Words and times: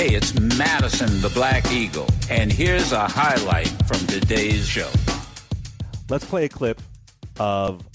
Hey, 0.00 0.14
it's 0.14 0.32
Madison 0.56 1.20
the 1.20 1.28
Black 1.28 1.70
Eagle, 1.70 2.08
and 2.30 2.50
here's 2.50 2.90
a 2.92 3.06
highlight 3.06 3.68
from 3.86 3.98
today's 4.06 4.66
show. 4.66 4.88
Let's 6.08 6.24
play 6.24 6.46
a 6.46 6.48
clip 6.48 6.80
of 7.38 7.86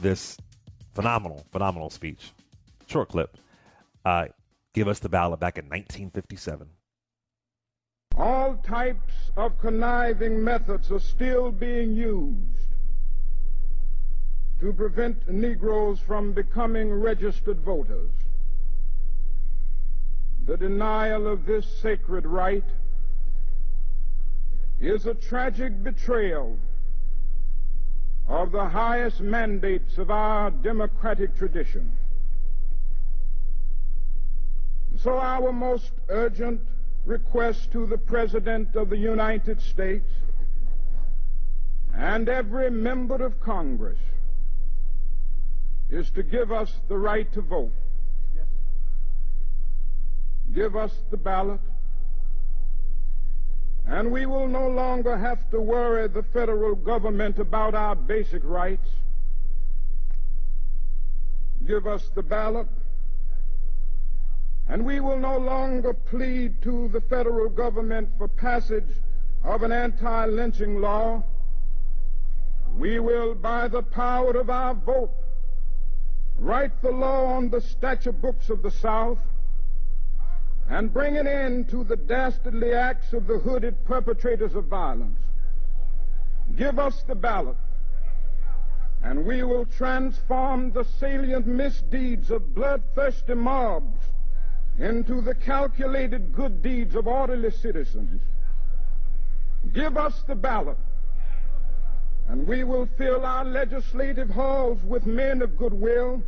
this 0.00 0.36
phenomenal, 0.94 1.44
phenomenal 1.50 1.90
speech. 1.90 2.30
Short 2.86 3.08
clip. 3.08 3.38
Uh, 4.04 4.26
give 4.72 4.86
us 4.86 5.00
the 5.00 5.08
ballot 5.08 5.40
back 5.40 5.58
in 5.58 5.64
1957. 5.64 6.68
All 8.16 8.54
types 8.58 9.32
of 9.36 9.58
conniving 9.58 10.44
methods 10.44 10.92
are 10.92 11.00
still 11.00 11.50
being 11.50 11.96
used 11.96 12.68
to 14.60 14.72
prevent 14.72 15.28
Negroes 15.28 15.98
from 15.98 16.32
becoming 16.32 16.92
registered 16.92 17.58
voters. 17.62 18.10
The 20.50 20.56
denial 20.56 21.28
of 21.28 21.46
this 21.46 21.64
sacred 21.80 22.26
right 22.26 22.64
is 24.80 25.06
a 25.06 25.14
tragic 25.14 25.80
betrayal 25.84 26.58
of 28.26 28.50
the 28.50 28.68
highest 28.68 29.20
mandates 29.20 29.96
of 29.96 30.10
our 30.10 30.50
democratic 30.50 31.36
tradition. 31.36 31.96
So 34.98 35.20
our 35.20 35.52
most 35.52 35.92
urgent 36.08 36.62
request 37.06 37.70
to 37.70 37.86
the 37.86 37.98
President 37.98 38.74
of 38.74 38.90
the 38.90 38.98
United 38.98 39.60
States 39.60 40.10
and 41.94 42.28
every 42.28 42.72
member 42.72 43.24
of 43.24 43.38
Congress 43.38 44.00
is 45.90 46.10
to 46.10 46.24
give 46.24 46.50
us 46.50 46.74
the 46.88 46.98
right 46.98 47.32
to 47.34 47.40
vote 47.40 47.70
give 50.54 50.76
us 50.76 50.92
the 51.10 51.16
ballot, 51.16 51.60
and 53.86 54.10
we 54.10 54.26
will 54.26 54.48
no 54.48 54.68
longer 54.68 55.16
have 55.16 55.48
to 55.50 55.60
worry 55.60 56.08
the 56.08 56.22
federal 56.22 56.74
government 56.74 57.38
about 57.38 57.74
our 57.74 57.94
basic 57.94 58.42
rights. 58.44 58.88
Give 61.66 61.86
us 61.86 62.08
the 62.14 62.22
ballot, 62.22 62.68
and 64.68 64.84
we 64.84 65.00
will 65.00 65.18
no 65.18 65.38
longer 65.38 65.92
plead 65.92 66.62
to 66.62 66.88
the 66.88 67.00
federal 67.00 67.48
government 67.48 68.08
for 68.18 68.28
passage 68.28 68.88
of 69.44 69.62
an 69.62 69.72
anti-lynching 69.72 70.80
law. 70.80 71.22
We 72.76 72.98
will, 73.00 73.34
by 73.34 73.68
the 73.68 73.82
power 73.82 74.32
of 74.32 74.50
our 74.50 74.74
vote, 74.74 75.12
write 76.38 76.80
the 76.82 76.90
law 76.90 77.26
on 77.26 77.50
the 77.50 77.60
statute 77.60 78.20
books 78.20 78.48
of 78.48 78.62
the 78.62 78.70
South 78.70 79.18
and 80.70 80.92
bring 80.94 81.18
an 81.18 81.26
end 81.26 81.68
to 81.68 81.82
the 81.82 81.96
dastardly 81.96 82.72
acts 82.72 83.12
of 83.12 83.26
the 83.26 83.38
hooded 83.38 83.84
perpetrators 83.84 84.54
of 84.54 84.66
violence. 84.66 85.18
Give 86.56 86.78
us 86.78 87.02
the 87.02 87.16
ballot, 87.16 87.56
and 89.02 89.26
we 89.26 89.42
will 89.42 89.66
transform 89.66 90.70
the 90.70 90.84
salient 90.84 91.46
misdeeds 91.46 92.30
of 92.30 92.54
bloodthirsty 92.54 93.34
mobs 93.34 93.98
into 94.78 95.20
the 95.20 95.34
calculated 95.34 96.32
good 96.32 96.62
deeds 96.62 96.94
of 96.94 97.08
orderly 97.08 97.50
citizens. 97.50 98.20
Give 99.72 99.96
us 99.96 100.22
the 100.28 100.36
ballot, 100.36 100.78
and 102.28 102.46
we 102.46 102.62
will 102.62 102.88
fill 102.96 103.26
our 103.26 103.44
legislative 103.44 104.30
halls 104.30 104.80
with 104.84 105.04
men 105.04 105.42
of 105.42 105.58
goodwill 105.58 106.22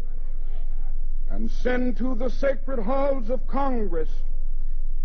and 1.31 1.49
send 1.49 1.97
to 1.97 2.17
the 2.17 2.29
sacred 2.29 2.81
halls 2.81 3.31
of 3.31 3.47
Congress 3.47 4.11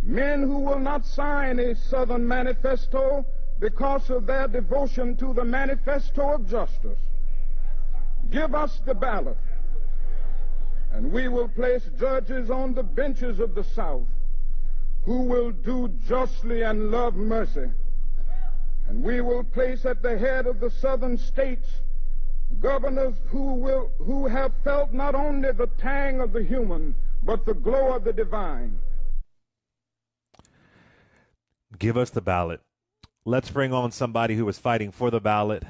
Men 0.08 0.42
who 0.42 0.60
will 0.60 0.80
not 0.80 1.06
sign 1.06 1.60
a 1.60 1.76
Southern 1.76 2.26
manifesto 2.26 3.26
because 3.60 4.10
of 4.10 4.26
their 4.26 4.48
devotion 4.48 5.18
to 5.18 5.34
the 5.34 5.44
manifesto 5.44 6.36
of 6.36 6.50
justice. 6.50 6.98
Give 8.32 8.56
us 8.56 8.80
the 8.86 8.94
ballot, 8.94 9.38
and 10.94 11.12
we 11.12 11.28
will 11.28 11.50
place 11.50 11.90
judges 12.00 12.50
on 12.50 12.74
the 12.74 12.84
benches 12.84 13.42
of 13.42 13.54
the 13.54 13.66
South 13.66 14.08
who 15.04 15.24
will 15.24 15.52
do 15.52 15.90
justly 16.08 16.62
and 16.62 16.90
love 16.90 17.16
mercy. 17.16 17.70
And 18.88 19.04
we 19.04 19.20
will 19.20 19.44
place 19.44 19.86
at 19.86 20.02
the 20.02 20.18
head 20.18 20.48
of 20.48 20.62
the 20.62 20.72
southern 20.72 21.18
states 21.18 21.68
governors 22.62 23.16
who 23.26 23.56
will 23.56 23.92
who 23.98 24.26
have 24.26 24.54
felt 24.64 24.94
not 24.94 25.16
only 25.16 25.52
the 25.52 25.68
tang 25.78 26.22
of 26.22 26.32
the 26.32 26.44
human, 26.44 26.96
but 27.24 27.46
the 27.46 27.54
glow 27.54 27.94
of 27.94 28.06
the 28.06 28.14
divine. 28.14 28.80
Give 31.78 31.98
us 31.98 32.10
the 32.10 32.22
ballot. 32.22 32.62
Let's 33.26 33.52
bring 33.52 33.74
on 33.74 33.92
somebody 33.92 34.36
who 34.36 34.48
is 34.48 34.58
fighting 34.58 34.92
for 34.92 35.12
the 35.12 35.20
ballot. 35.20 35.64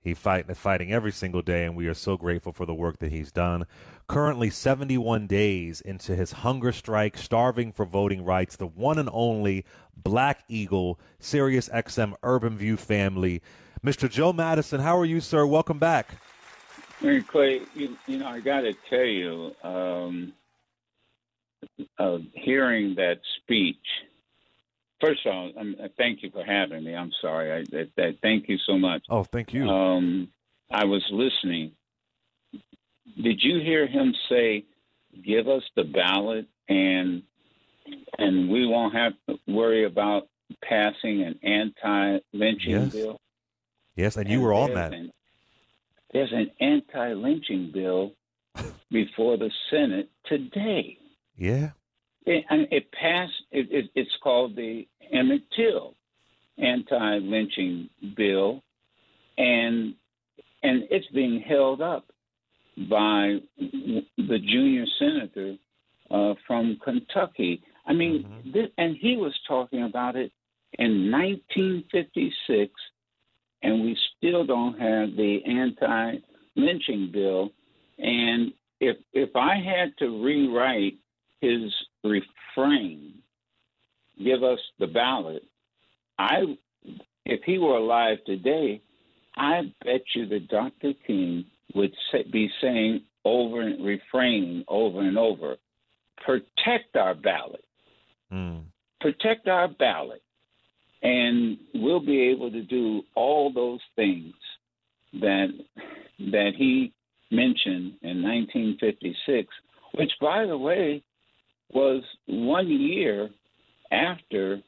He 0.00 0.14
fight, 0.14 0.56
fighting 0.56 0.92
every 0.92 1.10
single 1.10 1.42
day, 1.42 1.64
and 1.64 1.76
we 1.76 1.88
are 1.88 1.94
so 1.94 2.16
grateful 2.16 2.52
for 2.52 2.64
the 2.64 2.72
work 2.72 3.00
that 3.00 3.10
he's 3.10 3.32
done. 3.32 3.66
Currently, 4.06 4.50
71 4.50 5.26
days 5.26 5.80
into 5.80 6.14
his 6.14 6.30
hunger 6.30 6.70
strike, 6.70 7.18
starving 7.18 7.72
for 7.72 7.84
voting 7.84 8.24
rights, 8.24 8.56
the 8.56 8.68
one 8.68 8.98
and 8.98 9.10
only 9.12 9.64
Black 9.96 10.44
Eagle, 10.48 11.00
Sirius 11.18 11.68
XM 11.70 12.14
Urban 12.22 12.56
View 12.56 12.76
family. 12.76 13.42
Mr. 13.84 14.08
Joe 14.08 14.32
Madison, 14.32 14.80
how 14.80 14.96
are 14.96 15.04
you, 15.04 15.20
sir? 15.20 15.44
Welcome 15.44 15.80
back. 15.80 16.10
Hey, 17.00 17.20
Clay, 17.20 17.62
you, 17.74 17.98
you 18.06 18.18
know, 18.18 18.28
I 18.28 18.40
got 18.40 18.60
to 18.60 18.74
tell 18.88 19.04
you, 19.04 19.52
um, 19.64 20.32
uh, 21.98 22.18
hearing 22.32 22.94
that 22.94 23.18
speech– 23.42 23.76
First 25.00 25.26
of 25.26 25.32
all, 25.34 25.52
um, 25.58 25.76
thank 25.98 26.22
you 26.22 26.30
for 26.30 26.42
having 26.44 26.84
me. 26.84 26.94
I'm 26.94 27.12
sorry. 27.20 27.52
I, 27.52 27.64
that, 27.70 27.90
that, 27.96 28.18
thank 28.22 28.48
you 28.48 28.56
so 28.66 28.78
much. 28.78 29.04
Oh, 29.10 29.24
thank 29.24 29.52
you. 29.52 29.68
Um, 29.68 30.28
I 30.70 30.84
was 30.84 31.04
listening. 31.10 31.72
Did 33.22 33.42
you 33.42 33.60
hear 33.60 33.86
him 33.86 34.14
say, 34.28 34.64
"Give 35.22 35.48
us 35.48 35.62
the 35.76 35.84
ballot, 35.84 36.46
and 36.68 37.22
and 38.18 38.50
we 38.50 38.66
won't 38.66 38.94
have 38.94 39.12
to 39.28 39.38
worry 39.46 39.84
about 39.84 40.28
passing 40.62 41.22
an 41.22 41.38
anti-lynching 41.42 42.70
yes. 42.70 42.92
bill"? 42.92 43.20
Yes, 43.96 44.16
and 44.16 44.28
you 44.28 44.40
were 44.40 44.54
on 44.54 44.74
that. 44.74 44.92
An, 44.92 45.12
there's 46.12 46.32
an 46.32 46.50
anti-lynching 46.60 47.70
bill 47.72 48.12
before 48.90 49.36
the 49.36 49.50
Senate 49.70 50.08
today. 50.24 50.98
Yeah. 51.36 51.70
It, 52.26 52.44
it 52.70 52.92
passed. 52.92 53.32
It, 53.52 53.68
it, 53.70 53.90
it's 53.94 54.10
called 54.22 54.56
the 54.56 54.86
Emmett 55.12 55.42
Till 55.54 55.94
anti-lynching 56.58 57.88
bill, 58.16 58.62
and 59.38 59.94
and 60.62 60.84
it's 60.90 61.06
being 61.14 61.40
held 61.46 61.80
up 61.80 62.06
by 62.90 63.36
the 63.58 64.38
junior 64.38 64.84
senator 64.98 65.56
uh, 66.10 66.34
from 66.46 66.78
Kentucky. 66.82 67.62
I 67.86 67.92
mean, 67.92 68.24
mm-hmm. 68.24 68.52
this, 68.52 68.66
and 68.78 68.96
he 69.00 69.16
was 69.16 69.32
talking 69.46 69.84
about 69.84 70.16
it 70.16 70.32
in 70.78 71.10
1956, 71.10 72.72
and 73.62 73.82
we 73.82 73.96
still 74.16 74.44
don't 74.44 74.78
have 74.78 75.16
the 75.16 75.38
anti-lynching 75.46 77.10
bill. 77.12 77.50
And 77.98 78.52
if 78.80 78.96
if 79.12 79.34
I 79.36 79.56
had 79.56 79.96
to 79.98 80.22
rewrite 80.22 80.98
his 81.40 81.72
refrain, 82.04 83.14
give 84.22 84.42
us 84.42 84.58
the 84.78 84.86
ballot, 84.86 85.42
I, 86.18 86.56
if 87.24 87.40
he 87.44 87.58
were 87.58 87.76
alive 87.76 88.18
today, 88.24 88.80
I 89.36 89.72
bet 89.84 90.02
you 90.14 90.26
that 90.26 90.48
Dr. 90.48 90.92
King 91.06 91.44
would 91.74 91.92
say, 92.10 92.24
be 92.30 92.50
saying 92.60 93.02
over 93.24 93.60
and 93.60 93.84
refraining 93.84 94.64
over 94.68 95.00
and 95.00 95.18
over, 95.18 95.56
protect 96.24 96.96
our 96.96 97.14
ballot, 97.14 97.64
mm. 98.32 98.62
protect 99.00 99.48
our 99.48 99.68
ballot, 99.68 100.22
and 101.02 101.58
we'll 101.74 102.00
be 102.00 102.30
able 102.30 102.50
to 102.50 102.62
do 102.62 103.02
all 103.14 103.52
those 103.52 103.80
things 103.94 104.34
that 105.20 105.48
that 106.18 106.52
he 106.56 106.92
mentioned 107.30 107.94
in 108.02 108.22
1956. 108.22 109.48
Which, 109.94 110.12
by 110.20 110.46
the 110.46 110.56
way, 110.56 111.02
was 111.72 112.02
one 112.26 112.68
year 112.68 113.30
after 113.90 114.60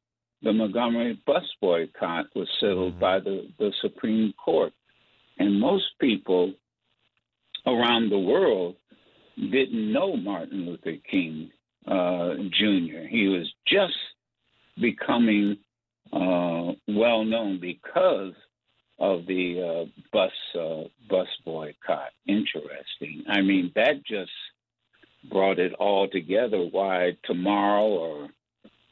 the 0.43 0.53
Montgomery 0.53 1.21
bus 1.27 1.45
boycott 1.61 2.27
was 2.35 2.49
settled 2.61 2.93
mm-hmm. 2.93 3.01
by 3.01 3.21
the, 3.21 3.49
the 3.59 3.73
Supreme 3.81 4.33
Court. 4.43 4.73
And 5.39 5.61
most 5.61 5.87
people 6.01 6.55
around 7.67 8.11
the 8.11 8.19
world 8.19 8.77
didn't 9.37 9.93
know 9.93 10.17
Martin 10.17 10.67
Luther 10.67 10.97
King 11.11 11.51
uh, 11.87 12.35
Jr. 12.51 13.07
He 13.09 13.29
was 13.29 13.53
just 13.67 13.95
becoming 14.81 15.57
uh, 16.13 16.73
well 16.89 17.25
known 17.25 17.61
because 17.61 18.33
of 18.99 19.27
the 19.27 19.87
uh, 19.87 20.03
bus 20.13 20.33
uh, 20.59 20.85
bus 21.09 21.29
boycott. 21.45 22.11
Interesting. 22.27 23.25
I 23.29 23.43
mean, 23.43 23.73
that 23.75 24.05
just 24.05 24.31
brought 25.25 25.59
it 25.59 25.73
all 25.75 26.09
together. 26.09 26.59
Why 26.71 27.17
tomorrow 27.25 27.87
or 27.87 28.29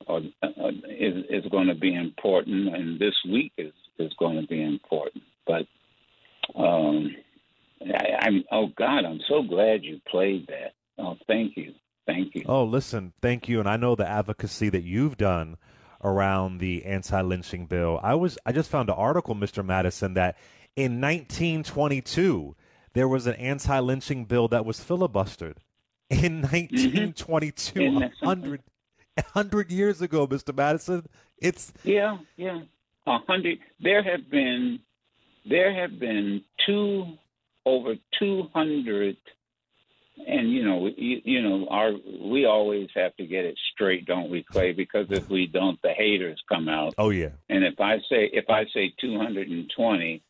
or 0.06 0.20
uh, 0.43 0.49
is 0.88 1.25
is 1.31 1.50
going 1.50 1.69
to 1.69 1.75
be 1.75 1.94
important, 1.94 2.75
and 2.75 2.99
this 2.99 3.14
week 3.31 3.52
is 3.58 3.73
is 3.99 4.12
going 4.19 4.40
to 4.40 4.46
be 4.46 4.62
important. 4.62 5.25
But 5.46 5.67
um, 6.58 7.14
I, 7.82 8.26
I'm 8.26 8.44
oh 8.50 8.69
God, 8.76 9.05
I'm 9.05 9.20
so 9.28 9.43
glad 9.43 9.84
you 9.84 10.00
played 10.08 10.46
that. 10.49 10.75
Oh, 10.99 11.17
thank 11.26 11.56
you, 11.56 11.75
thank 12.06 12.34
you. 12.34 12.43
Oh, 12.46 12.64
listen, 12.64 13.12
thank 13.20 13.49
you, 13.49 13.61
and 13.61 13.69
I 13.69 13.76
know 13.76 13.94
the 13.94 14.08
advocacy 14.08 14.69
that 14.70 14.82
you've 14.82 15.17
done 15.17 15.56
around 16.05 16.58
the 16.58 16.84
anti-lynching 16.84 17.67
bill. 17.67 17.99
I 18.02 18.14
was 18.14 18.38
I 18.46 18.52
just 18.52 18.70
found 18.70 18.88
an 18.88 18.96
article, 18.96 19.34
Mr. 19.34 19.64
Madison, 19.64 20.14
that 20.14 20.37
in 20.76 21.00
1922 21.00 22.55
there 22.93 23.08
was 23.08 23.26
an 23.26 23.34
anti-lynching 23.34 24.25
bill 24.25 24.49
that 24.49 24.64
was 24.64 24.79
filibustered. 24.81 25.56
In 26.08 26.43
1922, 26.43 27.81
Mm-hmm. 27.81 28.25
hundred 28.26 28.62
hundred 29.35 29.73
years 29.73 30.00
ago, 30.03 30.26
Mr. 30.26 30.55
Madison, 30.56 31.06
it's 31.38 31.73
Yeah, 31.82 32.19
yeah. 32.37 32.61
A 33.06 33.19
hundred. 33.26 33.58
There 33.81 34.03
have 34.03 34.31
been, 34.31 34.79
there 35.49 35.73
have 35.75 35.99
been 35.99 36.43
two 36.64 37.06
over 37.64 37.94
two 38.19 38.49
hundred, 38.55 39.17
and 40.29 40.53
you 40.53 40.64
know, 40.64 40.87
you, 40.97 41.20
you 41.25 41.43
know, 41.43 41.67
our 41.70 41.93
we 42.23 42.44
always 42.47 42.88
have 42.94 43.17
to 43.17 43.26
get 43.26 43.44
it 43.44 43.58
straight, 43.73 44.06
don't 44.06 44.31
we, 44.31 44.44
Clay? 44.44 44.73
Because 44.73 45.06
if 45.11 45.29
we 45.29 45.47
don't, 45.47 45.81
the 45.82 45.93
haters 45.93 46.41
come 46.49 46.69
out. 46.69 46.94
oh 46.99 47.11
yeah, 47.11 47.31
And 47.49 47.64
if 47.64 47.81
I 47.81 47.99
say 48.08 48.31
if 48.32 48.49
I 48.50 48.64
say 48.75 48.93
two 49.00 49.19
hundred 49.19 49.49
and 49.49 49.69
twenty, 49.76 50.23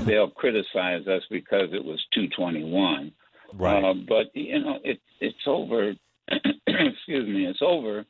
they'll 0.00 0.30
criticize 0.30 1.06
us 1.06 1.22
because 1.30 1.72
it 1.72 1.84
was 1.84 2.00
two 2.12 2.28
twenty 2.36 2.64
one. 2.64 3.12
Right. 3.54 3.84
Uh, 3.84 3.94
but 4.08 4.26
you 4.34 4.60
know, 4.60 4.78
it, 4.84 5.00
it's 5.20 5.36
over. 5.46 5.92
excuse 6.66 7.28
me, 7.28 7.46
it's 7.46 7.62
over 7.62 8.04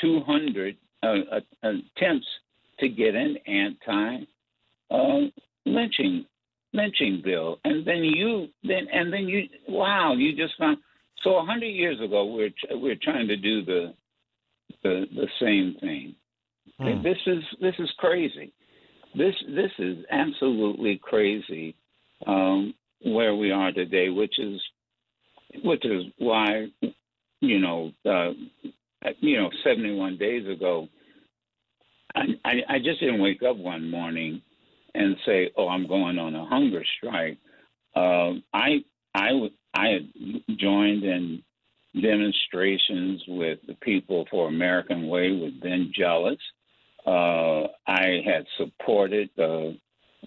200 0.00 0.76
uh, 1.02 1.06
uh, 1.06 1.40
attempts 1.62 2.26
to 2.78 2.88
get 2.88 3.14
an 3.14 3.36
anti 3.46 4.24
uh, 4.90 5.20
lynching 5.66 6.24
lynching 6.72 7.22
bill, 7.24 7.58
and 7.64 7.86
then 7.86 8.04
you 8.04 8.48
then 8.62 8.86
and 8.92 9.12
then 9.12 9.28
you 9.28 9.44
wow, 9.68 10.14
you 10.14 10.36
just 10.36 10.56
found. 10.58 10.78
So 11.22 11.36
a 11.36 11.44
hundred 11.44 11.68
years 11.68 12.00
ago, 12.00 12.24
we're 12.24 12.50
we're 12.70 12.96
trying 13.02 13.28
to 13.28 13.36
do 13.36 13.64
the 13.64 13.94
the 14.82 15.06
the 15.14 15.28
same 15.40 15.76
thing. 15.80 16.14
Hmm. 16.78 17.02
This 17.02 17.18
is 17.26 17.42
this 17.60 17.74
is 17.78 17.90
crazy. 17.98 18.52
This 19.14 19.34
this 19.48 19.72
is 19.78 19.98
absolutely 20.10 21.00
crazy 21.02 21.74
um, 22.26 22.74
where 23.04 23.34
we 23.34 23.50
are 23.50 23.72
today, 23.72 24.08
which 24.08 24.38
is 24.38 24.60
which 25.64 25.84
is 25.84 26.04
why 26.18 26.68
you 27.40 27.58
know 27.58 27.92
uh, 28.04 28.30
you 29.18 29.36
know 29.40 29.50
71 29.64 30.16
days 30.16 30.46
ago 30.46 30.88
I, 32.14 32.22
I 32.44 32.52
I 32.68 32.78
just 32.78 33.00
didn't 33.00 33.20
wake 33.20 33.42
up 33.42 33.56
one 33.56 33.90
morning 33.90 34.42
and 34.94 35.16
say 35.26 35.50
oh 35.56 35.68
I'm 35.68 35.86
going 35.86 36.18
on 36.18 36.34
a 36.34 36.44
hunger 36.46 36.84
strike. 36.98 37.38
Uh, 37.94 38.34
I 38.52 38.84
had 39.74 40.08
joined 40.56 41.04
in 41.04 41.42
demonstrations 42.00 43.22
with 43.26 43.58
the 43.66 43.74
People 43.74 44.26
for 44.30 44.48
American 44.48 45.08
Way 45.08 45.32
with 45.32 45.60
Ben 45.60 45.92
Jealous. 45.94 46.38
Uh, 47.06 47.66
I 47.86 48.22
had 48.24 48.46
supported 48.58 49.30
the 49.36 49.76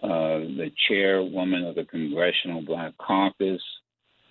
uh, 0.01 0.39
the 0.39 0.71
chairwoman 0.87 1.65
of 1.65 1.75
the 1.75 1.85
Congressional 1.85 2.61
Black 2.61 2.93
Caucus, 2.97 3.61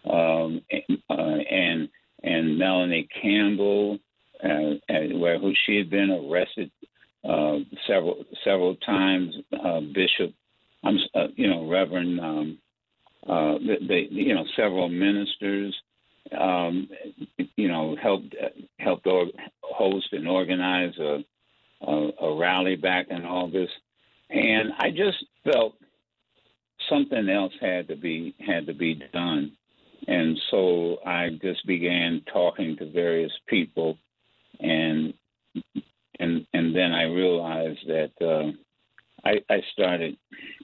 um, 0.08 0.60
and, 0.70 0.98
uh, 1.08 1.14
and 1.50 1.88
and 2.24 2.58
Melanie 2.58 3.08
Campbell, 3.20 3.98
uh, 4.42 4.74
and 4.88 5.20
where 5.20 5.38
who 5.38 5.52
she 5.66 5.76
had 5.76 5.90
been 5.90 6.10
arrested 6.10 6.70
uh, 7.28 7.58
several 7.86 8.24
several 8.44 8.76
times. 8.76 9.34
Uh, 9.52 9.80
Bishop, 9.80 10.34
I'm 10.82 10.98
uh, 11.14 11.28
you 11.36 11.48
know 11.48 11.68
Reverend, 11.68 12.20
um, 12.20 12.58
uh, 13.28 13.54
you 13.58 14.34
know 14.34 14.44
several 14.56 14.88
ministers, 14.88 15.74
um, 16.38 16.88
you 17.56 17.68
know 17.68 17.96
helped 18.00 18.34
helped 18.78 19.06
or, 19.06 19.26
host 19.62 20.08
and 20.12 20.28
organize 20.28 20.96
a, 20.98 21.24
a 21.86 22.10
a 22.20 22.36
rally 22.36 22.76
back 22.76 23.06
in 23.10 23.24
August, 23.24 23.72
and 24.32 24.72
I 24.78 24.90
just 24.90 25.24
felt 25.44 25.74
something 26.88 27.28
else 27.28 27.52
had 27.60 27.88
to 27.88 27.96
be 27.96 28.34
had 28.44 28.66
to 28.66 28.74
be 28.74 29.00
done. 29.12 29.52
And 30.08 30.38
so 30.50 30.98
I 31.06 31.30
just 31.40 31.66
began 31.66 32.22
talking 32.32 32.76
to 32.78 32.90
various 32.90 33.32
people, 33.46 33.98
and 34.60 35.14
and 36.18 36.46
and 36.52 36.74
then 36.74 36.92
I 36.92 37.04
realized 37.04 37.86
that 37.86 38.12
uh, 38.20 38.52
I, 39.24 39.42
I 39.48 39.62
started 39.72 40.16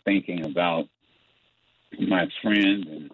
thinking 0.04 0.44
about 0.44 0.86
my 1.98 2.28
friend 2.42 2.86
and 2.86 3.10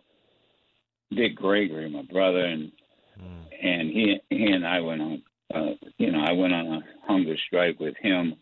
Dick 1.10 1.36
Gregory, 1.36 1.90
my 1.90 2.02
brother, 2.02 2.44
and 2.44 2.72
Mm. 3.20 3.44
and 3.62 3.90
he 3.90 4.20
he 4.28 4.46
and 4.46 4.66
I 4.66 4.80
went 4.80 5.00
on, 5.00 5.22
uh, 5.54 5.74
you 5.98 6.10
know, 6.10 6.20
I 6.20 6.32
went 6.32 6.52
on 6.52 6.66
a 6.66 6.82
hunger 7.06 7.36
strike 7.46 7.78
with 7.78 7.96
him 7.96 8.34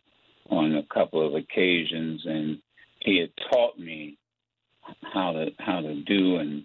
on 0.52 0.76
a 0.76 0.94
couple 0.94 1.26
of 1.26 1.34
occasions, 1.34 2.22
and 2.26 2.58
he 3.00 3.18
had 3.18 3.30
taught 3.50 3.78
me 3.78 4.18
how 5.12 5.32
to 5.32 5.46
how 5.58 5.80
to 5.80 6.02
do 6.02 6.36
and 6.36 6.64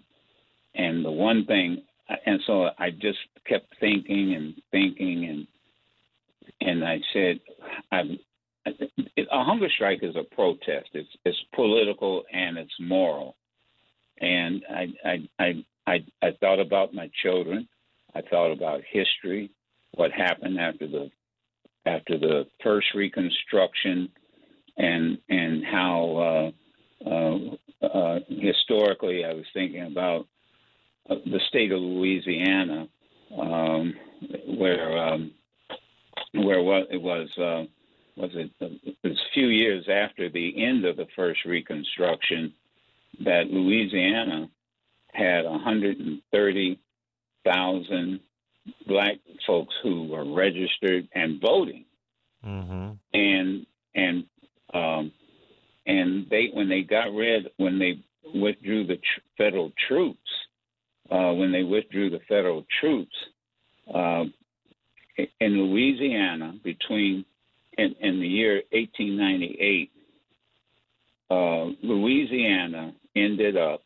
and 0.74 1.04
the 1.04 1.10
one 1.10 1.44
thing, 1.46 1.82
and 2.26 2.40
so 2.46 2.68
I 2.78 2.90
just 2.90 3.18
kept 3.46 3.74
thinking 3.80 4.34
and 4.34 4.54
thinking 4.70 5.24
and 5.24 5.46
and 6.60 6.84
I 6.84 7.00
said, 7.12 7.40
a 7.92 9.44
hunger 9.44 9.68
strike 9.74 10.00
is 10.02 10.16
a 10.16 10.34
protest. 10.34 10.88
It's 10.92 11.08
it's 11.24 11.38
political 11.54 12.24
and 12.32 12.58
it's 12.58 12.74
moral. 12.80 13.36
And 14.20 14.62
I 14.70 14.86
I 15.04 15.28
I 15.38 15.64
I, 15.86 16.04
I 16.22 16.30
thought 16.40 16.60
about 16.60 16.94
my 16.94 17.10
children. 17.22 17.68
I 18.14 18.22
thought 18.22 18.52
about 18.52 18.80
history, 18.90 19.50
what 19.92 20.10
happened 20.12 20.58
after 20.58 20.86
the 20.86 21.10
after 21.88 22.18
the 22.18 22.46
first 22.62 22.88
Reconstruction, 22.94 24.10
and 24.76 25.18
and 25.28 25.64
how 25.64 26.52
uh, 27.06 27.08
uh, 27.08 27.38
uh, 27.86 28.18
historically 28.28 29.24
I 29.24 29.32
was 29.32 29.46
thinking 29.54 29.82
about 29.82 30.26
uh, 31.08 31.14
the 31.24 31.40
state 31.48 31.72
of 31.72 31.80
Louisiana, 31.80 32.88
um, 33.36 33.94
where 34.46 34.98
um, 34.98 35.32
where 36.34 36.62
what 36.62 36.88
it 36.90 37.00
was 37.00 37.30
uh, 37.38 37.64
was 38.16 38.30
it, 38.34 38.50
it 38.60 38.96
was 39.02 39.18
a 39.18 39.32
few 39.34 39.48
years 39.48 39.88
after 39.88 40.28
the 40.28 40.64
end 40.64 40.84
of 40.84 40.96
the 40.96 41.08
first 41.16 41.44
Reconstruction 41.44 42.52
that 43.24 43.50
Louisiana 43.50 44.48
had 45.12 45.44
130,000 45.44 48.20
black 48.86 49.16
folks 49.46 49.74
who 49.82 50.08
were 50.08 50.24
registered 50.24 51.08
and 51.14 51.40
voting, 51.40 51.84
Mm-hmm. 52.48 52.92
and 53.12 53.66
and 53.94 54.24
um, 54.72 55.12
and 55.86 56.26
they 56.30 56.48
when 56.52 56.68
they 56.68 56.82
got 56.82 57.12
rid 57.12 57.50
when 57.58 57.78
they 57.78 58.02
withdrew 58.34 58.86
the 58.86 58.96
tr- 58.96 59.20
federal 59.36 59.70
troops 59.86 60.30
uh, 61.10 61.32
when 61.32 61.52
they 61.52 61.62
withdrew 61.62 62.08
the 62.08 62.20
federal 62.28 62.64
troops 62.80 63.14
uh, 63.94 64.24
in 65.40 65.58
Louisiana 65.58 66.54
between 66.64 67.24
in, 67.76 67.94
in 68.00 68.20
the 68.20 68.26
year 68.26 68.62
1898, 68.72 69.90
uh, 71.30 71.64
Louisiana 71.82 72.92
ended 73.14 73.56
up 73.56 73.82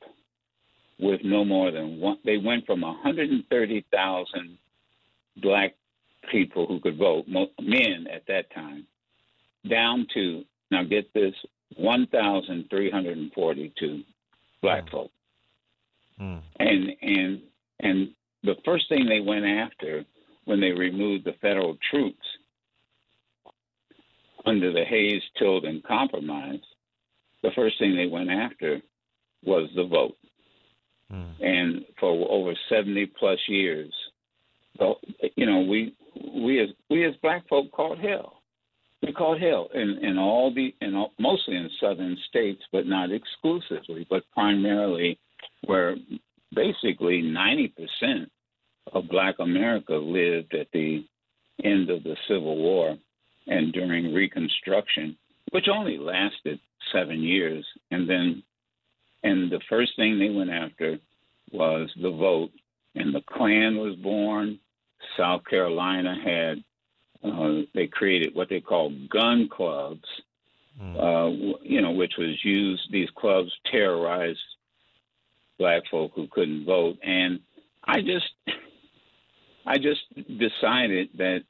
with 0.98 1.20
no 1.24 1.44
more 1.44 1.70
than 1.70 2.00
one. 2.00 2.18
They 2.24 2.38
went 2.38 2.66
from 2.66 2.80
130,000 2.82 4.58
black 5.42 5.74
people 6.30 6.66
who 6.66 6.78
could 6.80 6.98
vote, 6.98 7.24
men 7.28 8.06
at 8.12 8.26
that 8.28 8.52
time, 8.54 8.86
down 9.68 10.06
to 10.14 10.44
now 10.70 10.84
get 10.84 11.12
this 11.14 11.34
1,342 11.76 14.02
black 14.60 14.90
folk. 14.90 15.10
Mm. 16.20 16.42
And 16.58 16.90
and 17.00 17.40
and 17.80 18.10
the 18.42 18.56
first 18.64 18.88
thing 18.88 19.06
they 19.06 19.20
went 19.20 19.44
after 19.44 20.04
when 20.44 20.60
they 20.60 20.72
removed 20.72 21.24
the 21.24 21.34
federal 21.40 21.78
troops 21.90 22.26
under 24.44 24.72
the 24.72 24.84
Hayes 24.84 25.22
Tilden 25.38 25.80
Compromise, 25.86 26.58
the 27.42 27.52
first 27.54 27.78
thing 27.78 27.94
they 27.96 28.06
went 28.06 28.30
after 28.30 28.82
was 29.44 29.70
the 29.74 29.84
vote. 29.84 30.16
Mm. 31.12 31.34
And 31.40 31.84
for 31.98 32.10
over 32.30 32.54
seventy 32.68 33.06
plus 33.06 33.38
years, 33.48 33.92
the, 34.78 34.94
you 35.36 35.46
know, 35.46 35.60
we 35.60 35.94
we 36.14 36.60
as 36.60 36.68
we 36.90 37.04
as 37.06 37.14
black 37.22 37.48
folk 37.48 37.70
called 37.72 37.98
hell. 37.98 38.42
We 39.02 39.12
called 39.12 39.40
hell 39.40 39.68
in, 39.74 39.98
in 40.02 40.16
all 40.16 40.54
the 40.54 40.74
in 40.80 40.94
all, 40.94 41.12
mostly 41.18 41.56
in 41.56 41.68
southern 41.80 42.16
states, 42.28 42.62
but 42.70 42.86
not 42.86 43.10
exclusively, 43.10 44.06
but 44.08 44.22
primarily 44.32 45.18
where 45.64 45.96
basically 46.54 47.20
ninety 47.22 47.68
percent 47.68 48.30
of 48.92 49.08
Black 49.08 49.36
America 49.38 49.94
lived 49.94 50.54
at 50.54 50.68
the 50.72 51.04
end 51.64 51.90
of 51.90 52.02
the 52.02 52.16
Civil 52.28 52.56
War 52.56 52.96
and 53.46 53.72
during 53.72 54.12
Reconstruction, 54.12 55.16
which 55.50 55.66
only 55.72 55.98
lasted 55.98 56.60
seven 56.92 57.22
years. 57.22 57.64
And 57.90 58.08
then, 58.08 58.42
and 59.22 59.50
the 59.50 59.60
first 59.68 59.92
thing 59.96 60.18
they 60.18 60.30
went 60.30 60.50
after 60.50 60.98
was 61.50 61.90
the 62.00 62.10
vote. 62.10 62.50
And 62.94 63.14
the 63.14 63.22
Klan 63.22 63.76
was 63.78 63.96
born. 63.96 64.58
South 65.16 65.42
Carolina 65.48 66.14
had, 66.24 66.64
uh, 67.24 67.62
they 67.74 67.86
created 67.86 68.34
what 68.34 68.48
they 68.48 68.60
call 68.60 68.92
gun 69.10 69.48
clubs, 69.50 70.04
mm. 70.80 70.96
uh, 70.96 71.58
you 71.62 71.80
know, 71.80 71.92
which 71.92 72.14
was 72.18 72.44
used, 72.44 72.82
these 72.90 73.08
clubs 73.16 73.50
terrorized 73.70 74.38
black 75.58 75.82
folk 75.90 76.12
who 76.14 76.26
couldn't 76.28 76.64
vote. 76.64 76.98
And 77.02 77.40
I 77.84 78.00
just, 78.00 78.32
I 79.66 79.78
just 79.78 80.00
decided 80.14 81.10
that 81.18 81.42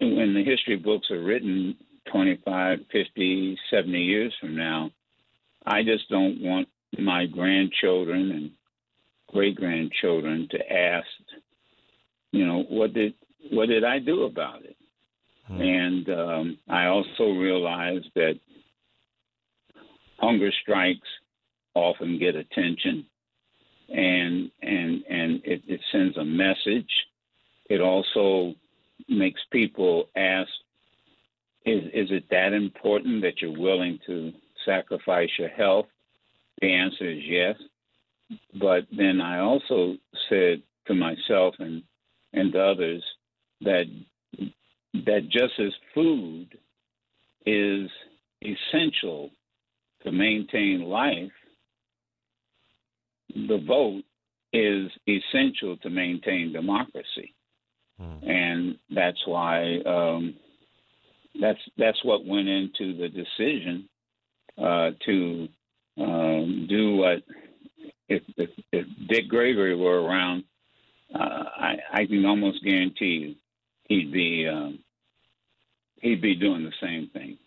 when 0.00 0.34
the 0.34 0.44
history 0.44 0.76
books 0.76 1.10
are 1.10 1.22
written 1.22 1.76
25, 2.12 2.80
50, 2.90 3.58
70 3.70 3.98
years 3.98 4.34
from 4.40 4.56
now, 4.56 4.90
I 5.64 5.82
just 5.82 6.08
don't 6.08 6.40
want 6.40 6.68
my 6.98 7.26
grandchildren 7.26 8.30
and 8.30 8.50
great 9.28 9.56
grandchildren 9.56 10.48
to 10.50 10.72
ask, 10.72 11.06
you 12.32 12.46
know, 12.46 12.64
what 12.68 12.92
did 12.94 13.14
what 13.50 13.66
did 13.66 13.84
I 13.84 13.98
do 13.98 14.24
about 14.24 14.64
it? 14.64 14.76
Hmm. 15.46 15.60
And 15.60 16.08
um, 16.10 16.58
I 16.68 16.86
also 16.86 17.30
realized 17.30 18.08
that 18.14 18.38
hunger 20.18 20.50
strikes 20.62 21.08
often 21.74 22.18
get 22.18 22.34
attention, 22.34 23.06
and 23.88 24.50
and 24.62 25.02
and 25.08 25.40
it, 25.44 25.62
it 25.66 25.80
sends 25.92 26.16
a 26.16 26.24
message. 26.24 26.90
It 27.70 27.80
also 27.80 28.54
makes 29.08 29.40
people 29.52 30.08
ask, 30.16 30.50
is 31.64 31.84
is 31.94 32.10
it 32.10 32.24
that 32.30 32.52
important 32.52 33.22
that 33.22 33.40
you're 33.40 33.58
willing 33.58 33.98
to 34.06 34.32
sacrifice 34.64 35.30
your 35.38 35.48
health? 35.48 35.86
The 36.60 36.72
answer 36.72 37.10
is 37.10 37.22
yes. 37.24 37.56
But 38.60 38.86
then 38.94 39.20
I 39.20 39.38
also 39.38 39.96
said 40.28 40.62
to 40.86 40.94
myself 40.94 41.54
and 41.58 41.82
and 42.32 42.54
others 42.54 43.02
that 43.60 43.84
that 44.94 45.28
just 45.30 45.54
as 45.58 45.72
food 45.94 46.46
is 47.46 47.90
essential 48.42 49.30
to 50.02 50.12
maintain 50.12 50.82
life, 50.82 51.32
the 53.34 53.62
vote 53.66 54.02
is 54.52 54.90
essential 55.06 55.76
to 55.78 55.90
maintain 55.90 56.52
democracy, 56.52 57.34
hmm. 57.98 58.28
and 58.28 58.78
that's 58.94 59.20
why 59.26 59.78
um, 59.86 60.34
that's 61.40 61.60
that's 61.76 62.02
what 62.04 62.24
went 62.24 62.48
into 62.48 62.96
the 62.96 63.08
decision 63.08 63.88
uh, 64.56 64.90
to 65.04 65.48
um, 65.98 66.66
do 66.68 66.96
what 66.96 67.22
if, 68.08 68.22
if, 68.36 68.50
if 68.72 68.86
Dick 69.08 69.28
Gregory 69.28 69.76
were 69.76 70.02
around, 70.02 70.44
uh, 71.14 71.18
I, 71.18 71.76
I 71.92 72.06
can 72.06 72.24
almost 72.26 72.62
guarantee 72.62 73.06
you 73.06 73.34
he'd 73.88 74.12
be 74.12 74.46
um, 74.46 74.78
he'd 76.00 76.22
be 76.22 76.34
doing 76.34 76.64
the 76.64 76.72
same 76.80 77.08
thing. 77.12 77.38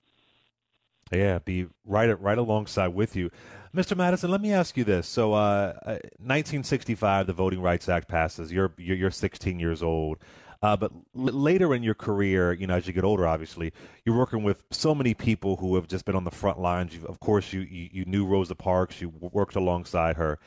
Yeah, 1.11 1.39
be 1.39 1.67
right 1.85 2.19
right 2.19 2.37
alongside 2.37 2.89
with 2.89 3.15
you. 3.15 3.31
Mr. 3.75 3.95
Madison, 3.95 4.29
let 4.29 4.41
me 4.41 4.51
ask 4.51 4.75
you 4.75 4.83
this. 4.83 5.07
So, 5.07 5.33
uh, 5.33 5.73
1965, 6.17 7.01
uh, 7.01 7.23
the 7.23 7.33
Voting 7.33 7.61
Rights 7.61 7.87
Act 7.87 8.07
passes. 8.07 8.51
You're 8.51 8.73
you're, 8.77 8.97
you're 8.97 9.11
16 9.11 9.59
years 9.59 9.81
old. 9.81 10.17
Uh, 10.63 10.77
but 10.77 10.91
l- 11.17 11.23
later 11.25 11.73
in 11.73 11.81
your 11.81 11.95
career, 11.95 12.53
you 12.53 12.67
know, 12.67 12.75
as 12.75 12.85
you 12.85 12.93
get 12.93 13.03
older, 13.03 13.25
obviously, 13.25 13.73
you're 14.05 14.15
working 14.15 14.43
with 14.43 14.61
so 14.71 14.93
many 14.93 15.13
people 15.13 15.55
who 15.55 15.75
have 15.75 15.87
just 15.87 16.05
been 16.05 16.15
on 16.15 16.23
the 16.23 16.31
front 16.31 16.59
lines. 16.59 16.93
You've, 16.93 17.05
of 17.05 17.19
course, 17.19 17.51
you, 17.51 17.61
you, 17.61 17.89
you 17.91 18.05
knew 18.05 18.25
Rosa 18.25 18.53
Parks. 18.53 19.01
You 19.01 19.09
worked 19.09 19.55
alongside 19.55 20.17
her. 20.17 20.37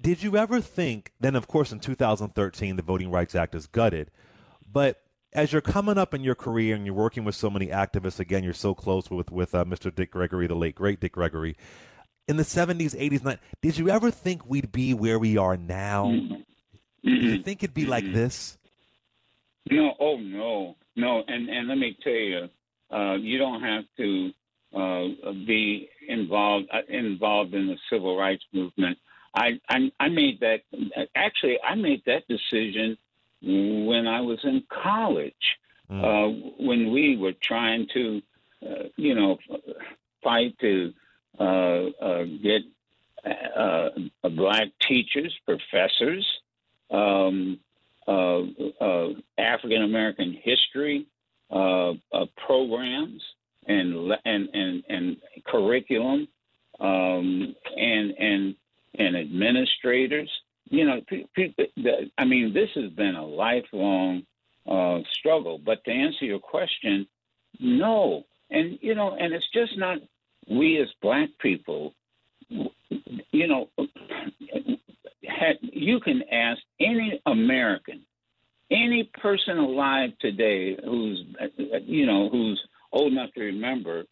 Did 0.00 0.22
you 0.22 0.36
ever 0.36 0.60
think? 0.60 1.12
Then, 1.20 1.34
of 1.34 1.48
course, 1.48 1.72
in 1.72 1.80
2013, 1.80 2.76
the 2.76 2.82
Voting 2.82 3.10
Rights 3.10 3.34
Act 3.34 3.54
is 3.54 3.66
gutted. 3.66 4.10
But 4.70 5.02
as 5.32 5.52
you're 5.52 5.60
coming 5.60 5.98
up 5.98 6.14
in 6.14 6.22
your 6.22 6.34
career 6.34 6.74
and 6.76 6.86
you're 6.86 6.94
working 6.94 7.24
with 7.24 7.34
so 7.34 7.50
many 7.50 7.68
activists, 7.68 8.20
again, 8.20 8.44
you're 8.44 8.52
so 8.52 8.74
close 8.74 9.10
with 9.10 9.30
with 9.30 9.54
uh, 9.54 9.64
Mr. 9.64 9.94
Dick 9.94 10.12
Gregory, 10.12 10.46
the 10.46 10.54
late 10.54 10.74
great 10.74 11.00
Dick 11.00 11.12
Gregory 11.12 11.56
in 12.28 12.36
the 12.36 12.42
70s, 12.42 12.94
80s, 12.94 13.20
90s, 13.20 13.38
did 13.62 13.78
you 13.78 13.88
ever 13.88 14.10
think 14.10 14.46
we'd 14.46 14.70
be 14.70 14.94
where 14.94 15.18
we 15.18 15.38
are 15.38 15.56
now? 15.56 16.06
Mm-hmm. 16.06 16.34
Did 17.02 17.22
you 17.22 17.42
think 17.42 17.64
it'd 17.64 17.74
be 17.74 17.86
like 17.86 18.04
mm-hmm. 18.04 18.14
this? 18.14 18.58
No, 19.70 19.94
oh 19.98 20.16
no, 20.16 20.76
no. 20.96 21.22
And 21.26 21.48
and 21.48 21.68
let 21.68 21.78
me 21.78 21.96
tell 22.02 22.12
you, 22.12 22.48
uh, 22.90 23.14
you 23.14 23.38
don't 23.38 23.62
have 23.62 23.84
to 23.98 24.30
uh, 24.74 25.32
be 25.46 25.88
involved 26.06 26.66
uh, 26.72 26.80
involved 26.88 27.54
in 27.54 27.66
the 27.66 27.76
civil 27.90 28.16
rights 28.16 28.42
movement. 28.52 28.98
I, 29.34 29.60
I 29.68 29.90
I 30.00 30.08
made 30.08 30.40
that 30.40 30.60
actually 31.14 31.58
I 31.62 31.74
made 31.74 32.02
that 32.06 32.26
decision 32.28 32.96
when 33.42 34.06
I 34.06 34.20
was 34.20 34.38
in 34.44 34.62
college 34.82 35.32
mm. 35.90 36.02
uh, 36.02 36.54
when 36.58 36.92
we 36.92 37.16
were 37.16 37.34
trying 37.42 37.86
to 37.94 38.22
uh, 38.66 38.84
you 38.96 39.14
know 39.14 39.38
fight 40.22 40.58
to 40.60 40.92
uh, 41.38 41.42
uh, 42.02 42.24
get 42.42 42.62
uh, 43.56 43.90
black 44.30 44.68
teachers, 44.86 45.34
professors, 45.44 46.26
um, 46.90 47.58
African 49.38 49.82
American 49.82 50.36
history 50.42 51.06
programs, 51.48 53.22
and 53.66 54.12
and 54.24 54.48
and 54.52 54.82
and 54.88 55.16
curriculum, 55.46 56.26
um, 56.80 57.54
and 57.76 58.10
and 58.18 58.54
and 58.98 59.16
administrators. 59.16 60.30
You 60.70 60.84
know, 60.86 61.00
people, 61.34 61.64
I 62.18 62.24
mean, 62.24 62.52
this 62.52 62.68
has 62.74 62.90
been 62.92 63.14
a 63.14 63.24
lifelong 63.24 64.24
uh, 64.68 64.98
struggle. 65.12 65.58
But 65.64 65.84
to 65.84 65.90
answer 65.90 66.24
your 66.24 66.40
question, 66.40 67.06
no. 67.58 68.24
And 68.50 68.78
you 68.82 68.94
know, 68.94 69.16
and 69.18 69.32
it's 69.32 69.48
just 69.52 69.78
not 69.78 69.98
we 70.50 70.80
as 70.80 70.88
black 71.02 71.28
people, 71.40 71.94
you 72.48 73.46
know, 73.46 73.68
you 75.60 76.00
can 76.00 76.22
ask 76.30 76.60
any 76.80 77.20
American, 77.26 78.02
any 78.70 79.10
person 79.20 79.58
alive 79.58 80.10
today 80.20 80.76
who's, 80.82 81.24
you 81.82 82.06
know, 82.06 82.28
who's 82.30 82.60
old 82.92 83.12
enough 83.12 83.32
to 83.34 83.40
remember. 83.42 84.04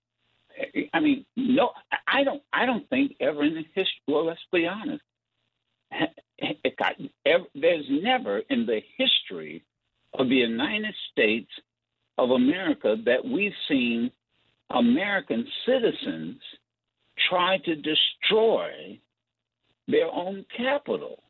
I 0.92 1.00
mean, 1.00 1.24
no, 1.36 1.70
I 2.06 2.24
don't. 2.24 2.42
I 2.52 2.66
don't 2.66 2.88
think 2.88 3.16
ever 3.20 3.44
in 3.44 3.54
the 3.54 3.64
history. 3.74 4.00
Well, 4.08 4.26
let's 4.26 4.40
be 4.52 4.66
honest. 4.66 5.02
It 6.38 6.76
got, 6.76 6.96
there's 7.24 7.86
never 7.88 8.40
in 8.50 8.66
the 8.66 8.80
history 8.98 9.64
of 10.12 10.28
the 10.28 10.34
United 10.34 10.94
States 11.10 11.50
of 12.18 12.30
America 12.30 12.96
that 13.06 13.24
we've 13.24 13.54
seen 13.68 14.10
American 14.70 15.46
citizens 15.64 16.40
try 17.30 17.58
to 17.64 17.74
destroy 17.76 18.98
their 19.88 20.12
own 20.12 20.44
capital. 20.56 21.22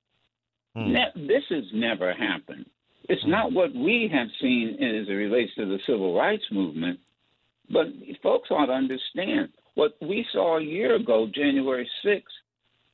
Hmm. 0.74 0.92
this 1.26 1.42
has 1.48 1.64
never 1.72 2.12
happened. 2.12 2.66
It's 3.08 3.22
hmm. 3.22 3.30
not 3.30 3.52
what 3.52 3.74
we 3.74 4.10
have 4.12 4.28
seen 4.40 4.74
as 4.74 5.08
it 5.08 5.12
relates 5.12 5.54
to 5.54 5.66
the 5.66 5.78
civil 5.86 6.14
rights 6.14 6.44
movement, 6.50 7.00
but 7.70 7.86
folks 8.22 8.50
ought 8.50 8.66
to 8.66 8.72
understand 8.72 9.48
what 9.74 9.96
we 10.00 10.26
saw 10.32 10.58
a 10.58 10.62
year 10.62 10.94
ago, 10.96 11.28
January 11.32 11.88
6th, 12.04 12.22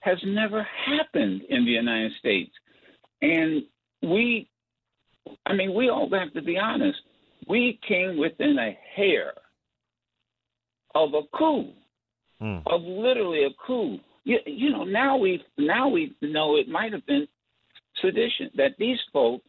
has 0.01 0.19
never 0.25 0.67
happened 0.87 1.43
in 1.49 1.65
the 1.65 1.71
United 1.71 2.13
States. 2.19 2.53
And 3.21 3.63
we, 4.03 4.49
I 5.47 5.55
mean, 5.55 5.75
we 5.75 5.89
all 5.89 6.11
have 6.11 6.33
to 6.35 6.43
be 6.43 6.59
honest. 6.59 6.99
We 7.49 7.79
came 7.87 8.17
within 8.19 8.59
a 8.59 8.77
hair 8.97 9.33
of 10.95 11.15
a 11.15 11.23
coup, 11.37 11.73
mm. 12.43 12.63
of 12.67 12.83
literally 12.83 13.45
a 13.45 13.51
coup. 13.65 13.99
You, 14.25 14.39
you 14.47 14.71
know, 14.71 14.85
now 14.85 15.17
we 15.17 15.45
now 15.59 15.89
we 15.89 16.15
know 16.21 16.57
it 16.57 16.69
might 16.69 16.93
have 16.93 17.07
been 17.07 17.27
sedition 18.01 18.51
that 18.57 18.73
these 18.79 18.99
folks 19.13 19.47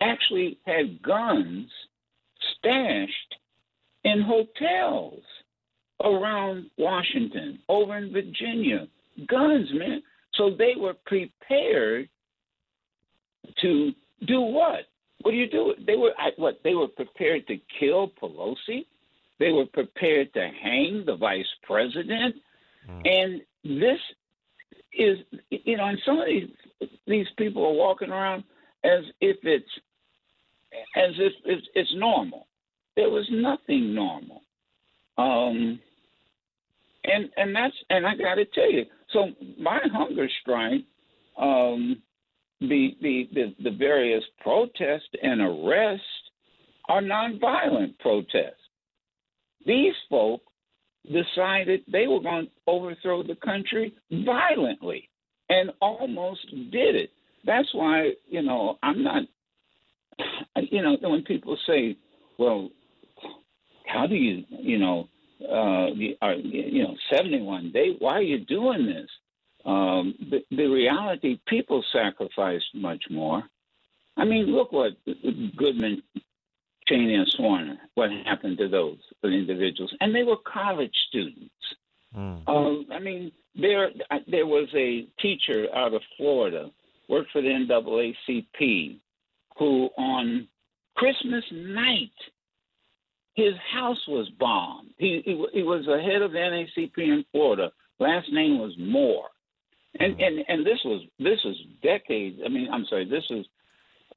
actually 0.00 0.58
had 0.66 1.02
guns 1.02 1.70
stashed 2.58 3.34
in 4.04 4.22
hotels 4.22 5.22
around 6.02 6.70
Washington, 6.76 7.58
over 7.68 7.96
in 7.96 8.12
Virginia. 8.12 8.86
Guns, 9.28 9.68
man. 9.72 10.02
So 10.34 10.50
they 10.56 10.74
were 10.76 10.94
prepared 11.06 12.08
to 13.60 13.92
do 14.26 14.40
what? 14.40 14.86
What 15.22 15.30
do 15.30 15.36
you 15.36 15.48
do? 15.48 15.74
They 15.86 15.96
were 15.96 16.12
what? 16.36 16.60
They 16.64 16.74
were 16.74 16.88
prepared 16.88 17.46
to 17.46 17.58
kill 17.78 18.10
Pelosi. 18.20 18.86
They 19.38 19.52
were 19.52 19.66
prepared 19.66 20.32
to 20.34 20.50
hang 20.62 21.04
the 21.06 21.16
vice 21.16 21.46
president. 21.62 22.36
Mm. 22.88 23.06
And 23.06 23.40
this 23.80 23.98
is, 24.92 25.18
you 25.50 25.76
know, 25.76 25.86
and 25.86 25.98
some 26.04 26.18
of 26.18 26.26
these, 26.26 26.50
these 27.06 27.26
people 27.38 27.64
are 27.64 27.72
walking 27.72 28.10
around 28.10 28.44
as 28.84 29.04
if 29.20 29.36
it's 29.42 29.70
as 30.96 31.12
if 31.18 31.32
it's, 31.44 31.66
it's 31.74 31.94
normal. 31.94 32.46
There 32.96 33.10
was 33.10 33.26
nothing 33.30 33.94
normal. 33.94 34.42
Um, 35.18 35.80
and 37.04 37.28
and 37.36 37.54
that's 37.54 37.74
and 37.90 38.06
I 38.06 38.16
got 38.16 38.36
to 38.36 38.44
tell 38.46 38.70
you. 38.70 38.84
So 39.12 39.28
my 39.60 39.80
hunger 39.92 40.28
strike, 40.40 40.84
um, 41.38 42.02
the, 42.60 42.96
the 43.02 43.28
the 43.32 43.54
the 43.62 43.76
various 43.76 44.24
protests 44.40 45.08
and 45.22 45.40
arrests 45.40 46.06
are 46.88 47.02
nonviolent 47.02 47.98
protests. 47.98 48.54
These 49.66 49.94
folk 50.10 50.42
decided 51.10 51.82
they 51.90 52.06
were 52.06 52.20
going 52.20 52.46
to 52.46 52.50
overthrow 52.66 53.22
the 53.22 53.36
country 53.36 53.94
violently 54.10 55.08
and 55.50 55.70
almost 55.80 56.46
did 56.70 56.94
it. 56.94 57.10
That's 57.44 57.68
why, 57.74 58.12
you 58.28 58.42
know, 58.42 58.78
I'm 58.82 59.02
not, 59.02 59.22
you 60.70 60.82
know, 60.82 60.96
when 61.02 61.22
people 61.22 61.58
say, 61.66 61.96
well, 62.38 62.70
how 63.94 64.06
do 64.06 64.16
you, 64.16 64.44
you 64.50 64.78
know, 64.78 65.08
uh, 65.42 65.90
are, 66.22 66.34
you 66.34 66.82
know, 66.82 66.96
71 67.10 67.70
days, 67.72 67.96
why 67.98 68.14
are 68.14 68.22
you 68.22 68.44
doing 68.44 68.86
this? 68.86 69.08
Um, 69.64 70.14
the, 70.30 70.44
the 70.50 70.66
reality, 70.66 71.38
people 71.46 71.82
sacrificed 71.92 72.66
much 72.74 73.04
more. 73.10 73.42
I 74.16 74.24
mean, 74.24 74.46
look 74.46 74.72
what 74.72 74.92
Goodman 75.56 76.02
Chaney 76.86 77.14
and 77.14 77.26
Schwerner, 77.28 77.78
what 77.94 78.10
happened 78.24 78.58
to 78.58 78.68
those 78.68 78.98
individuals, 79.22 79.94
and 80.00 80.14
they 80.14 80.22
were 80.22 80.36
college 80.36 80.94
students. 81.08 81.50
Mm. 82.16 82.42
Uh, 82.46 82.94
I 82.94 83.00
mean, 83.00 83.32
there 83.56 83.90
there 84.28 84.46
was 84.46 84.68
a 84.74 85.06
teacher 85.20 85.66
out 85.74 85.94
of 85.94 86.02
Florida, 86.16 86.70
worked 87.08 87.32
for 87.32 87.40
the 87.40 87.48
NAACP, 87.48 88.98
who 89.58 89.88
on 89.96 90.46
Christmas 90.94 91.44
night 91.50 92.12
his 93.34 93.54
house 93.72 94.00
was 94.08 94.28
bombed. 94.38 94.90
He, 94.96 95.22
he, 95.24 95.44
he 95.52 95.62
was 95.62 95.84
the 95.86 96.00
head 96.00 96.22
of 96.22 96.32
the 96.32 96.38
NAACP 96.38 96.96
in 96.98 97.24
Florida. 97.32 97.70
Last 97.98 98.32
name 98.32 98.58
was 98.58 98.74
Moore, 98.78 99.28
and 100.00 100.16
mm. 100.16 100.26
and 100.26 100.44
and 100.48 100.66
this 100.66 100.80
was 100.84 101.02
this 101.18 101.38
was 101.44 101.56
decades. 101.82 102.40
I 102.44 102.48
mean, 102.48 102.68
I'm 102.72 102.84
sorry, 102.86 103.04
this 103.04 103.24
was 103.30 103.46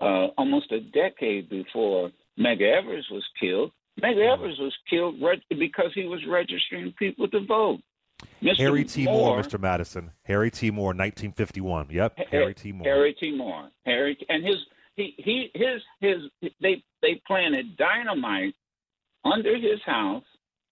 uh, 0.01 0.33
almost 0.37 0.71
a 0.71 0.79
decade 0.79 1.49
before 1.49 2.11
Medgar 2.39 2.77
Evers 2.81 3.07
was 3.11 3.23
killed. 3.39 3.71
Medgar 4.01 4.17
mm-hmm. 4.17 4.43
Evers 4.43 4.57
was 4.59 4.75
killed 4.89 5.15
because 5.49 5.91
he 5.93 6.05
was 6.05 6.21
registering 6.27 6.93
people 6.97 7.27
to 7.27 7.45
vote. 7.45 7.79
Mr. 8.41 8.57
Harry 8.57 8.83
T. 8.83 9.05
Moore, 9.05 9.35
Moore, 9.35 9.43
Mr. 9.43 9.59
Madison. 9.59 10.11
Harry 10.23 10.49
T. 10.49 10.71
Moore, 10.71 10.87
1951. 10.87 11.87
Yep, 11.91 12.17
Harry 12.31 12.53
T. 12.55 12.71
Moore. 12.71 12.87
Harry 12.87 13.15
T. 13.19 13.35
Moore. 13.35 13.69
Harry 13.85 14.17
and 14.29 14.43
his 14.43 14.57
he 14.95 15.13
he 15.17 15.51
his 15.53 15.81
his 15.99 16.51
they 16.61 16.83
they 17.01 17.21
planted 17.27 17.77
dynamite 17.77 18.55
under 19.33 19.55
his 19.55 19.79
house 19.85 20.23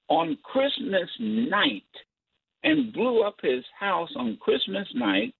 on 0.07 0.37
Christmas 0.43 1.09
night 1.19 1.83
and 2.63 2.93
blew 2.93 3.21
up 3.23 3.35
his 3.41 3.63
house 3.79 4.09
on 4.15 4.37
Christmas 4.37 4.87
night. 4.95 5.33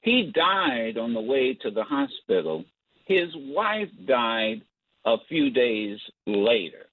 He 0.00 0.32
died 0.34 0.98
on 0.98 1.12
the 1.14 1.20
way 1.20 1.54
to 1.62 1.70
the 1.70 1.84
hospital. 1.84 2.64
His 3.06 3.28
wife 3.36 3.88
died 4.06 4.62
a 5.04 5.16
few 5.28 5.50
days 5.50 5.98
later. 6.26 6.86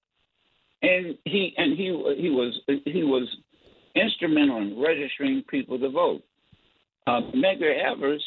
And 0.81 1.17
he 1.25 1.53
and 1.57 1.77
he 1.77 1.87
he 2.17 2.29
was 2.29 2.59
he 2.85 3.03
was 3.03 3.27
instrumental 3.95 4.57
in 4.57 4.79
registering 4.79 5.43
people 5.49 5.77
to 5.79 5.89
vote. 5.89 6.21
Uh, 7.05 7.21
Evers, 7.33 8.23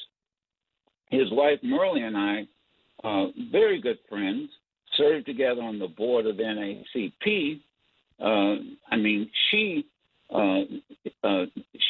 his 1.11 1.31
wife 1.31 1.61
Merle 1.63 1.97
and 1.97 2.17
I, 2.17 2.47
uh, 3.05 3.27
very 3.51 3.81
good 3.81 3.99
friends, 4.09 4.51
served 4.97 5.27
together 5.27 5.63
on 5.63 5.79
the 5.79 5.89
board 5.89 6.27
of 6.27 6.37
NAACP. 6.37 7.61
Uh, 8.21 8.57
I 8.91 8.97
mean, 8.97 9.31
she 9.51 9.87
uh, 10.33 10.63
uh, 11.23 11.45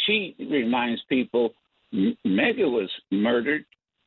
she 0.04 0.34
reminds 0.38 1.00
people 1.08 1.54
Medgar 1.92 2.70
was 2.70 2.90
murdered 3.10 3.64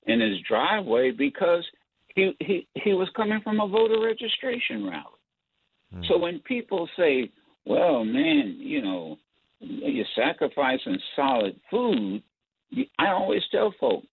in 0.08 0.20
his 0.20 0.40
driveway 0.48 1.12
because 1.12 1.64
he 2.16 2.36
he 2.40 2.68
he 2.74 2.94
was 2.94 3.10
coming 3.16 3.42
from 3.42 3.60
a 3.60 3.68
voter 3.68 4.00
registration 4.00 4.86
rally. 4.86 5.04
Mm. 5.94 6.08
So 6.08 6.18
when 6.18 6.40
people 6.40 6.90
say, 6.98 7.32
"Well, 7.66 8.04
man, 8.04 8.58
you 8.60 8.82
know, 8.82 9.18
you're 9.60 10.06
sacrificing 10.16 11.00
solid 11.16 11.60
food," 11.70 12.24
I 12.98 13.08
always 13.08 13.44
tell 13.52 13.74
folks, 13.80 14.08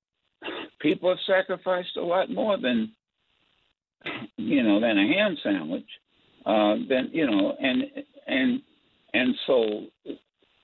people 0.81 1.09
have 1.09 1.19
sacrificed 1.27 1.97
a 1.97 2.05
lot 2.05 2.31
more 2.31 2.59
than 2.59 2.93
you 4.37 4.63
know 4.63 4.81
than 4.81 4.99
a 4.99 5.07
ham 5.15 5.37
sandwich. 5.43 5.89
Uh, 6.45 6.77
then 6.89 7.11
you 7.13 7.27
know, 7.27 7.57
and 7.61 7.85
and 8.27 8.63
and 9.15 9.35
so 9.47 9.87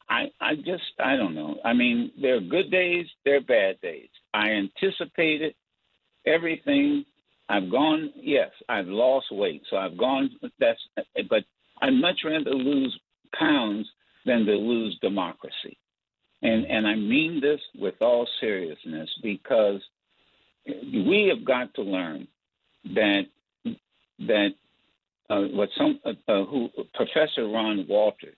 I 0.09 0.31
I 0.41 0.55
just 0.57 0.85
I 0.99 1.17
don't 1.17 1.35
know. 1.35 1.57
I 1.65 1.73
mean, 1.73 2.13
there 2.21 2.37
are 2.37 2.41
good 2.41 2.71
days, 2.71 3.07
there 3.25 3.37
are 3.37 3.41
bad 3.41 3.81
days. 3.81 4.09
I 4.35 4.51
anticipated 4.51 5.55
everything 6.27 7.05
I've 7.49 7.71
gone, 7.71 8.13
yes, 8.15 8.51
I've 8.69 8.89
lost 8.89 9.27
weight. 9.31 9.63
So 9.71 9.77
I've 9.77 9.97
gone, 9.97 10.31
that's, 10.59 10.81
but 11.31 11.45
I'd 11.81 11.95
much 11.95 12.21
rather 12.25 12.51
lose 12.51 12.99
pounds 13.39 13.89
than 14.27 14.45
to 14.45 14.53
lose 14.53 14.99
democracy. 15.01 15.79
And, 16.43 16.67
and 16.67 16.87
I 16.87 16.95
mean 16.95 17.41
this 17.41 17.61
with 17.79 17.95
all 18.01 18.29
seriousness 18.41 19.09
because 19.23 19.81
we 20.67 21.33
have 21.35 21.45
got 21.45 21.75
to 21.75 21.83
learn 21.83 22.29
that, 22.85 23.23
that 24.21 24.51
uh, 25.31 25.43
what 25.53 25.69
some, 25.77 26.01
uh, 26.05 26.11
uh, 26.29 26.45
who, 26.45 26.69
Professor 26.95 27.47
Ron 27.49 27.87
Walters, 27.89 28.35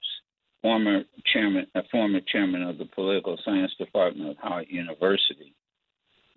former 0.62 1.03
chairman, 1.33 1.66
a 1.74 1.83
former 1.90 2.20
chairman 2.20 2.62
of 2.62 2.79
the 2.79 2.87
political 2.87 3.38
science 3.44 3.72
department 3.79 4.31
of 4.31 4.37
Howard 4.42 4.66
University, 4.68 5.55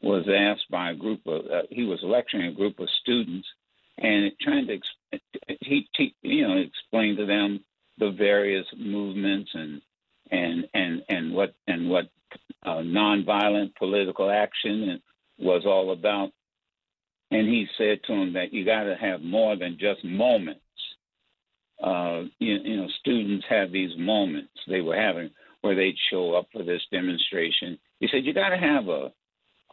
was 0.01 0.25
asked 0.29 0.69
by 0.69 0.91
a 0.91 0.95
group 0.95 1.21
of 1.25 1.45
uh, 1.45 1.61
he 1.69 1.83
was 1.83 1.99
lecturing 2.03 2.47
a 2.47 2.51
group 2.51 2.79
of 2.79 2.89
students 3.01 3.47
and 3.97 4.31
trying 4.41 4.67
to 4.67 4.79
he, 5.61 5.87
he 5.95 6.15
you 6.21 6.47
know 6.47 6.57
explain 6.57 7.15
to 7.15 7.25
them 7.25 7.63
the 7.97 8.11
various 8.11 8.65
movements 8.77 9.49
and 9.53 9.81
and 10.31 10.65
and 10.73 11.03
and 11.09 11.33
what 11.33 11.53
and 11.67 11.89
what 11.89 12.05
uh, 12.63 12.77
nonviolent 12.77 13.75
political 13.75 14.29
action 14.29 15.01
was 15.37 15.63
all 15.65 15.91
about. 15.91 16.31
And 17.33 17.47
he 17.47 17.65
said 17.79 17.99
to 18.05 18.13
them 18.13 18.33
that 18.33 18.53
you 18.53 18.63
got 18.63 18.83
to 18.83 18.95
have 18.95 19.21
more 19.21 19.55
than 19.55 19.77
just 19.79 20.03
moments. 20.05 20.59
Uh, 21.83 22.23
you, 22.37 22.59
you 22.63 22.77
know, 22.77 22.87
students 22.99 23.45
have 23.49 23.71
these 23.71 23.91
moments 23.97 24.51
they 24.67 24.81
were 24.81 24.95
having 24.95 25.31
where 25.61 25.75
they'd 25.75 25.95
show 26.11 26.35
up 26.35 26.47
for 26.53 26.63
this 26.63 26.81
demonstration. 26.91 27.79
He 27.99 28.07
said 28.11 28.23
you 28.23 28.33
got 28.33 28.49
to 28.49 28.57
have 28.57 28.87
a 28.87 29.11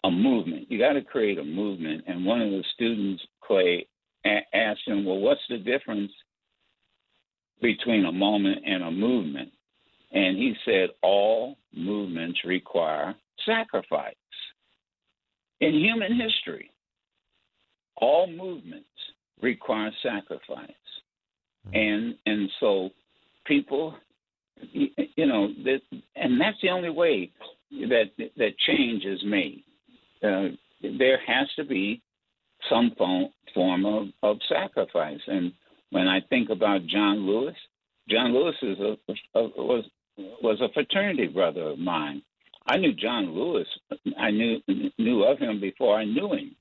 a 0.02 0.10
movement. 0.10 0.70
You 0.70 0.78
got 0.78 0.94
to 0.94 1.02
create 1.02 1.38
a 1.38 1.44
movement. 1.44 2.04
And 2.06 2.24
one 2.24 2.40
of 2.40 2.50
the 2.50 2.64
students, 2.72 3.22
Clay, 3.42 3.86
a- 4.24 4.56
asked 4.56 4.86
him, 4.86 5.04
"Well, 5.04 5.18
what's 5.18 5.46
the 5.50 5.58
difference 5.58 6.10
between 7.60 8.06
a 8.06 8.12
moment 8.12 8.62
and 8.64 8.82
a 8.82 8.90
movement?" 8.90 9.52
And 10.12 10.38
he 10.38 10.56
said, 10.64 10.88
"All 11.02 11.58
movements 11.74 12.42
require 12.44 13.14
sacrifice. 13.44 14.14
In 15.60 15.74
human 15.74 16.18
history, 16.18 16.69
all 18.00 18.26
movements 18.26 18.86
require 19.42 19.90
sacrifice, 20.02 20.70
mm-hmm. 21.66 21.74
and 21.74 22.14
and 22.26 22.50
so 22.60 22.90
people, 23.46 23.94
you 24.72 25.26
know, 25.26 25.48
that, 25.64 25.80
and 26.16 26.40
that's 26.40 26.58
the 26.62 26.70
only 26.70 26.90
way 26.90 27.30
that 27.70 28.10
that 28.36 28.58
change 28.66 29.04
is 29.04 29.20
made 29.24 29.64
uh, 30.22 30.48
there 30.82 31.18
has 31.26 31.48
to 31.56 31.64
be 31.64 32.02
some 32.68 32.92
form 33.54 33.86
of, 33.86 34.08
of 34.22 34.38
sacrifice. 34.48 35.20
And 35.26 35.52
when 35.90 36.08
I 36.08 36.20
think 36.28 36.50
about 36.50 36.86
John 36.86 37.26
Lewis, 37.26 37.56
John 38.08 38.32
Lewis 38.32 38.56
is 38.62 38.78
a, 38.78 39.38
a, 39.38 39.42
was 39.42 39.84
was 40.42 40.60
a 40.60 40.72
fraternity 40.74 41.26
brother 41.28 41.62
of 41.62 41.78
mine. 41.78 42.22
I 42.66 42.76
knew 42.76 42.92
John 42.92 43.34
Lewis. 43.34 43.66
I 44.18 44.30
knew 44.30 44.60
knew 44.98 45.24
of 45.24 45.38
him 45.38 45.60
before 45.60 45.96
I 45.96 46.04
knew 46.04 46.32
him. 46.32 46.54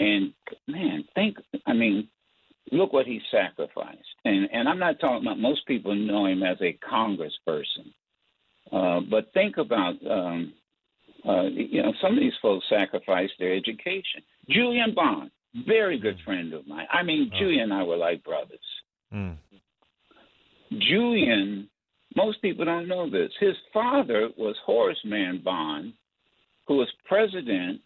And 0.00 0.32
man, 0.66 1.04
think 1.14 1.36
I 1.66 1.72
mean, 1.72 2.08
look 2.70 2.92
what 2.92 3.06
he 3.06 3.20
sacrificed. 3.30 3.98
And 4.24 4.48
and 4.52 4.68
I'm 4.68 4.78
not 4.78 5.00
talking 5.00 5.26
about 5.26 5.38
most 5.38 5.66
people 5.66 5.94
know 5.94 6.26
him 6.26 6.42
as 6.42 6.58
a 6.60 6.78
congressperson. 6.90 7.92
Uh, 8.70 9.00
but 9.00 9.32
think 9.34 9.58
about 9.58 9.94
um, 10.08 10.54
uh, 11.28 11.42
you 11.42 11.82
know, 11.82 11.92
some 12.00 12.14
of 12.14 12.20
these 12.20 12.32
folks 12.40 12.66
sacrificed 12.68 13.34
their 13.38 13.54
education. 13.54 14.22
Julian 14.48 14.92
Bond, 14.94 15.30
very 15.66 15.98
good 15.98 16.18
mm. 16.18 16.24
friend 16.24 16.52
of 16.52 16.66
mine. 16.66 16.86
I 16.90 17.02
mean, 17.02 17.30
oh. 17.32 17.38
Julian 17.38 17.70
and 17.70 17.74
I 17.74 17.82
were 17.84 17.96
like 17.96 18.24
brothers. 18.24 18.58
Mm. 19.14 19.36
Julian, 20.78 21.68
most 22.16 22.42
people 22.42 22.64
don't 22.64 22.88
know 22.88 23.08
this. 23.08 23.30
His 23.38 23.54
father 23.72 24.30
was 24.36 24.56
Horace 24.64 24.98
Mann 25.04 25.42
Bond, 25.44 25.92
who 26.66 26.76
was 26.76 26.88
president 27.04 27.80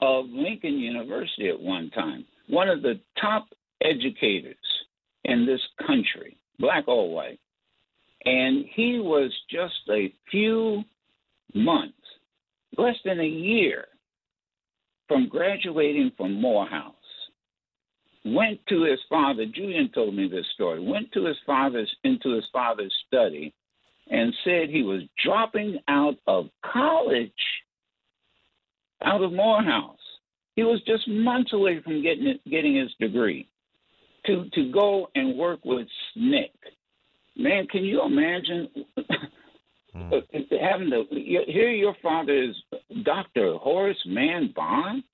of 0.00 0.26
Lincoln 0.30 0.78
University 0.78 1.48
at 1.48 1.60
one 1.60 1.90
time, 1.90 2.24
one 2.48 2.68
of 2.68 2.82
the 2.82 3.00
top 3.20 3.46
educators 3.82 4.56
in 5.24 5.46
this 5.46 5.60
country, 5.86 6.36
black 6.58 6.86
or 6.88 7.12
white. 7.12 7.40
And 8.24 8.64
he 8.74 8.98
was 8.98 9.32
just 9.50 9.74
a 9.90 10.12
few 10.30 10.82
months, 11.54 11.94
less 12.76 12.96
than 13.04 13.20
a 13.20 13.26
year, 13.26 13.86
from 15.06 15.28
graduating 15.28 16.12
from 16.16 16.40
Morehouse. 16.40 16.94
Went 18.24 18.60
to 18.68 18.82
his 18.82 18.98
father, 19.08 19.46
Julian 19.46 19.90
told 19.94 20.14
me 20.14 20.28
this 20.28 20.44
story, 20.54 20.80
went 20.80 21.10
to 21.12 21.24
his 21.24 21.36
father's 21.46 21.90
into 22.04 22.34
his 22.34 22.44
father's 22.52 22.92
study 23.06 23.54
and 24.10 24.34
said 24.44 24.68
he 24.68 24.82
was 24.82 25.02
dropping 25.24 25.78
out 25.88 26.16
of 26.26 26.48
college 26.64 27.30
out 29.04 29.22
of 29.22 29.32
Morehouse. 29.32 29.96
He 30.56 30.62
was 30.62 30.82
just 30.86 31.08
months 31.08 31.52
away 31.52 31.80
from 31.82 32.02
getting 32.02 32.26
it, 32.26 32.40
getting 32.48 32.76
his 32.76 32.90
degree 33.00 33.48
to 34.26 34.48
to 34.52 34.72
go 34.72 35.08
and 35.14 35.36
work 35.38 35.64
with 35.64 35.86
SNCC. 36.16 36.50
Man, 37.36 37.68
can 37.68 37.84
you 37.84 38.02
imagine 38.02 38.68
mm. 39.94 40.22
having 40.60 40.90
to 40.90 41.04
hear 41.10 41.70
your 41.70 41.94
father 42.02 42.32
is 42.32 42.56
Dr. 43.04 43.54
Horace 43.54 44.02
Mann 44.06 44.52
Bond 44.54 45.04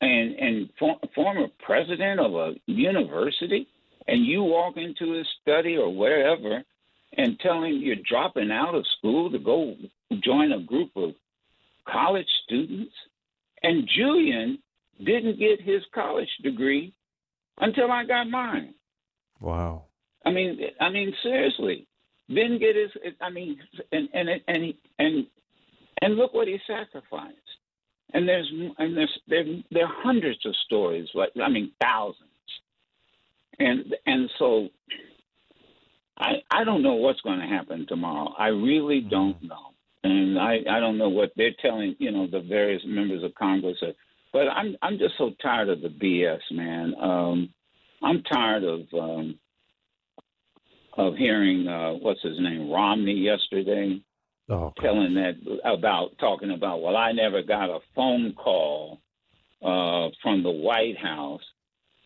and 0.00 0.34
and 0.34 0.70
for, 0.78 0.98
former 1.14 1.46
president 1.64 2.18
of 2.18 2.34
a 2.34 2.54
university, 2.66 3.68
and 4.08 4.26
you 4.26 4.42
walk 4.42 4.76
into 4.76 5.12
his 5.12 5.26
study 5.40 5.76
or 5.76 5.94
wherever 5.94 6.62
and 7.16 7.38
tell 7.40 7.62
him 7.62 7.78
you're 7.80 7.96
dropping 8.08 8.50
out 8.50 8.74
of 8.74 8.84
school 8.98 9.30
to 9.30 9.38
go 9.38 9.74
join 10.22 10.52
a 10.52 10.60
group 10.60 10.90
of 10.96 11.10
college 11.90 12.28
students. 12.44 12.92
And 13.62 13.88
Julian 13.94 14.58
didn't 15.04 15.38
get 15.38 15.60
his 15.60 15.82
college 15.94 16.28
degree 16.42 16.94
until 17.58 17.90
I 17.90 18.04
got 18.04 18.28
mine. 18.28 18.74
Wow. 19.40 19.84
I 20.24 20.30
mean, 20.30 20.58
I 20.80 20.90
mean, 20.90 21.12
seriously, 21.22 21.86
didn't 22.28 22.58
get 22.58 22.76
his. 22.76 22.90
I 23.20 23.30
mean, 23.30 23.58
and 23.92 24.08
and 24.12 24.28
and 24.48 24.74
and 24.98 25.26
and 26.02 26.16
look 26.16 26.34
what 26.34 26.48
he 26.48 26.58
sacrificed. 26.66 27.36
And 28.12 28.28
there's 28.28 28.50
and 28.78 28.96
there's 28.96 29.20
there 29.28 29.44
there 29.70 29.86
are 29.86 30.02
hundreds 30.02 30.44
of 30.44 30.54
stories. 30.66 31.08
Like 31.14 31.30
I 31.42 31.48
mean, 31.48 31.72
thousands. 31.80 32.28
And 33.58 33.94
and 34.06 34.30
so 34.38 34.68
I 36.18 36.42
I 36.50 36.64
don't 36.64 36.82
know 36.82 36.94
what's 36.94 37.20
going 37.22 37.40
to 37.40 37.46
happen 37.46 37.86
tomorrow. 37.86 38.34
I 38.38 38.48
really 38.48 39.00
don't 39.00 39.36
mm-hmm. 39.36 39.48
know 39.48 39.70
and 40.02 40.38
I 40.38 40.58
I 40.70 40.80
don't 40.80 40.98
know 40.98 41.08
what 41.08 41.32
they're 41.36 41.54
telling 41.60 41.96
you 41.98 42.10
know 42.10 42.26
the 42.26 42.40
various 42.40 42.82
members 42.86 43.22
of 43.22 43.34
Congress. 43.34 43.76
Are, 43.82 43.92
but 44.32 44.48
I'm 44.48 44.76
I'm 44.82 44.98
just 44.98 45.14
so 45.18 45.30
tired 45.42 45.68
of 45.68 45.80
the 45.80 45.88
BS, 45.88 46.40
man. 46.50 46.94
Um, 47.00 47.54
I'm 48.02 48.22
tired 48.22 48.64
of 48.64 48.80
um, 48.94 49.38
of 50.96 51.16
hearing 51.16 51.66
uh, 51.68 51.92
what's 51.92 52.22
his 52.22 52.38
name 52.38 52.70
Romney 52.70 53.14
yesterday 53.14 54.00
oh, 54.48 54.72
telling 54.80 55.14
that 55.14 55.34
about 55.64 56.10
talking 56.18 56.50
about 56.50 56.82
well 56.82 56.96
I 56.96 57.12
never 57.12 57.42
got 57.42 57.70
a 57.70 57.80
phone 57.94 58.34
call 58.34 59.00
uh, 59.62 60.08
from 60.22 60.42
the 60.42 60.50
White 60.50 60.98
House. 60.98 61.42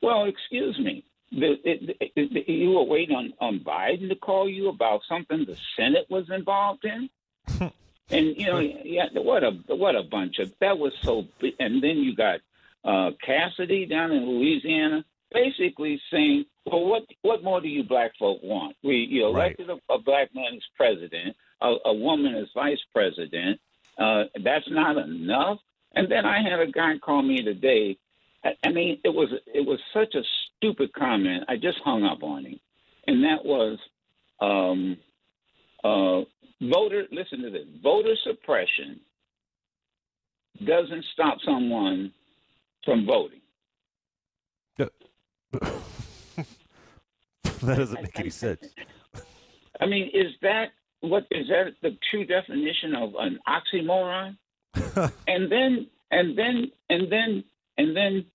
Well, 0.03 0.25
excuse 0.25 0.79
me. 0.79 1.05
The, 1.31 1.55
it, 1.65 1.97
it, 2.01 2.13
it, 2.17 2.49
you 2.49 2.71
were 2.71 2.85
waiting 2.85 3.17
on, 3.17 3.33
on 3.41 3.61
Biden 3.61 4.09
to 4.09 4.15
call 4.15 4.49
you 4.49 4.69
about 4.69 5.01
something 5.09 5.45
the 5.47 5.57
Senate 5.77 6.07
was 6.09 6.27
involved 6.31 6.85
in? 6.85 7.09
And 8.11 8.37
you 8.37 8.47
know, 8.47 8.59
yeah, 8.59 9.07
what 9.15 9.43
a 9.45 9.53
what 9.69 9.97
a 9.97 10.03
bunch 10.03 10.39
of 10.39 10.53
that 10.61 10.79
was 10.79 10.93
so. 11.03 11.27
And 11.59 11.83
then 11.83 11.99
you 11.99 12.15
got 12.15 12.41
uh, 12.85 13.13
Cassidy 13.25 13.87
down 13.87 14.13
in 14.13 14.29
Louisiana, 14.29 15.05
basically 15.33 16.01
saying, 16.11 16.45
"Well, 16.67 16.85
what 16.85 17.05
what 17.23 17.43
more 17.43 17.61
do 17.61 17.69
you 17.69 17.83
black 17.83 18.13
folk 18.19 18.41
want? 18.43 18.77
We 18.83 18.97
you 18.97 19.27
elected 19.27 19.69
right. 19.69 19.81
a, 19.89 19.95
a 19.95 19.99
black 19.99 20.35
man 20.35 20.55
as 20.55 20.63
president, 20.77 21.35
a, 21.63 21.75
a 21.87 21.95
woman 21.95 22.35
as 22.35 22.49
vice 22.55 22.83
president. 22.93 23.59
Uh, 23.97 24.25
that's 24.43 24.69
not 24.71 24.99
enough." 24.99 25.59
And 25.95 26.11
then 26.11 26.27
I 26.27 26.43
had 26.43 26.61
a 26.61 26.67
guy 26.67 26.99
call 26.99 27.23
me 27.23 27.43
today. 27.43 27.97
I, 28.45 28.55
I 28.65 28.71
mean, 28.71 29.01
it 29.03 29.15
was 29.15 29.31
it 29.47 29.65
was 29.67 29.81
such 29.95 30.15
a 30.15 30.23
stupid 30.59 30.93
comment. 30.93 31.45
I 31.49 31.57
just 31.57 31.79
hung 31.83 32.05
up 32.05 32.23
on 32.23 32.45
him, 32.45 32.61
and 33.07 33.25
that 33.25 33.47
was. 33.47 33.79
Um, 34.41 34.99
uh, 35.85 36.23
voter, 36.63 37.05
listen 37.11 37.43
to 37.43 37.51
this 37.51 37.67
voter 37.83 38.15
suppression 38.25 39.01
doesn't 40.65 41.05
stop 41.13 41.39
someone 41.45 42.13
from 42.85 43.07
voting. 43.07 43.41
that 47.65 47.77
doesn't 47.79 48.03
make 48.03 48.19
any 48.21 48.31
sense. 48.31 48.75
I 49.81 49.87
mean, 49.87 50.11
is 50.15 50.33
that 50.43 50.67
what 51.01 51.27
is 51.31 51.49
that 51.49 51.75
the 51.83 51.97
true 52.11 52.25
definition 52.25 52.95
of 52.95 53.15
an 53.19 53.39
oxymoron? 53.49 54.37
and 55.27 55.51
then 55.51 55.87
and 56.11 56.37
then 56.39 56.71
and 56.91 57.11
then 57.11 57.45
and 57.79 57.97
then 57.97 58.27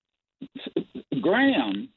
Graham 1.22 1.90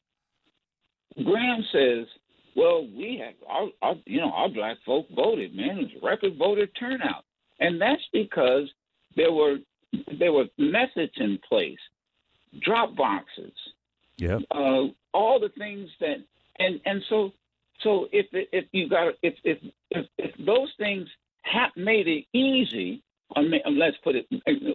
Graham 1.24 1.64
says 1.72 2.06
well, 2.54 2.86
we 2.86 3.22
have 3.24 3.34
our, 3.48 3.68
our 3.82 3.94
you 4.06 4.20
know 4.20 4.30
our 4.30 4.48
black 4.48 4.76
folk 4.84 5.06
voted, 5.14 5.54
man. 5.54 5.78
It 5.78 5.82
was 5.94 6.02
record 6.02 6.36
voter 6.38 6.66
turnout, 6.66 7.24
and 7.60 7.80
that's 7.80 8.02
because 8.12 8.68
there 9.16 9.32
were 9.32 9.58
there 10.18 10.32
were 10.32 10.46
methods 10.58 11.12
in 11.16 11.38
place, 11.48 11.78
drop 12.60 12.94
boxes, 12.94 13.52
yeah, 14.18 14.38
uh, 14.50 14.84
all 15.14 15.40
the 15.40 15.50
things 15.56 15.88
that 16.00 16.16
and 16.58 16.80
and 16.84 17.02
so 17.08 17.32
so 17.82 18.08
if 18.12 18.26
if 18.32 18.66
you 18.72 18.88
got 18.88 19.14
if 19.22 19.34
if 19.44 19.58
if, 19.90 20.06
if 20.18 20.46
those 20.46 20.72
things 20.78 21.08
have 21.42 21.70
made 21.76 22.06
it 22.06 22.24
easy, 22.32 23.02
or 23.34 23.42
let's 23.42 23.96
put 24.04 24.14
it, 24.14 24.26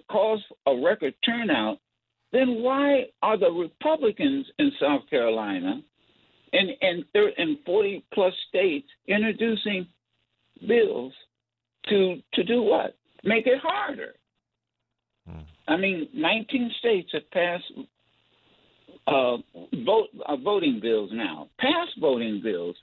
cause 0.10 0.44
a 0.66 0.76
record 0.76 1.14
turnout, 1.24 1.80
then 2.32 2.62
why 2.62 3.06
are 3.22 3.38
the 3.38 3.50
Republicans 3.50 4.48
in 4.60 4.72
South 4.80 5.08
Carolina 5.10 5.82
and 6.58 6.70
and 6.82 7.06
thir- 7.14 7.34
and 7.38 7.58
40 7.66 8.04
plus 8.14 8.34
states 8.50 8.88
introducing 9.08 9.88
bills 10.68 11.14
to 11.90 12.22
to 12.34 12.44
do 12.44 12.62
what? 12.62 12.96
Make 13.24 13.48
it 13.48 13.60
harder. 13.62 14.14
Hmm. 15.28 15.42
I 15.68 15.78
mean, 15.78 16.08
19 16.14 16.72
states 16.80 17.10
have 17.14 17.30
passed 17.32 17.72
uh, 19.08 19.38
vote 19.86 20.08
uh, 20.26 20.36
voting 20.38 20.80
bills 20.82 21.12
now, 21.14 21.50
passed 21.60 22.00
voting 22.00 22.42
bills 22.44 22.76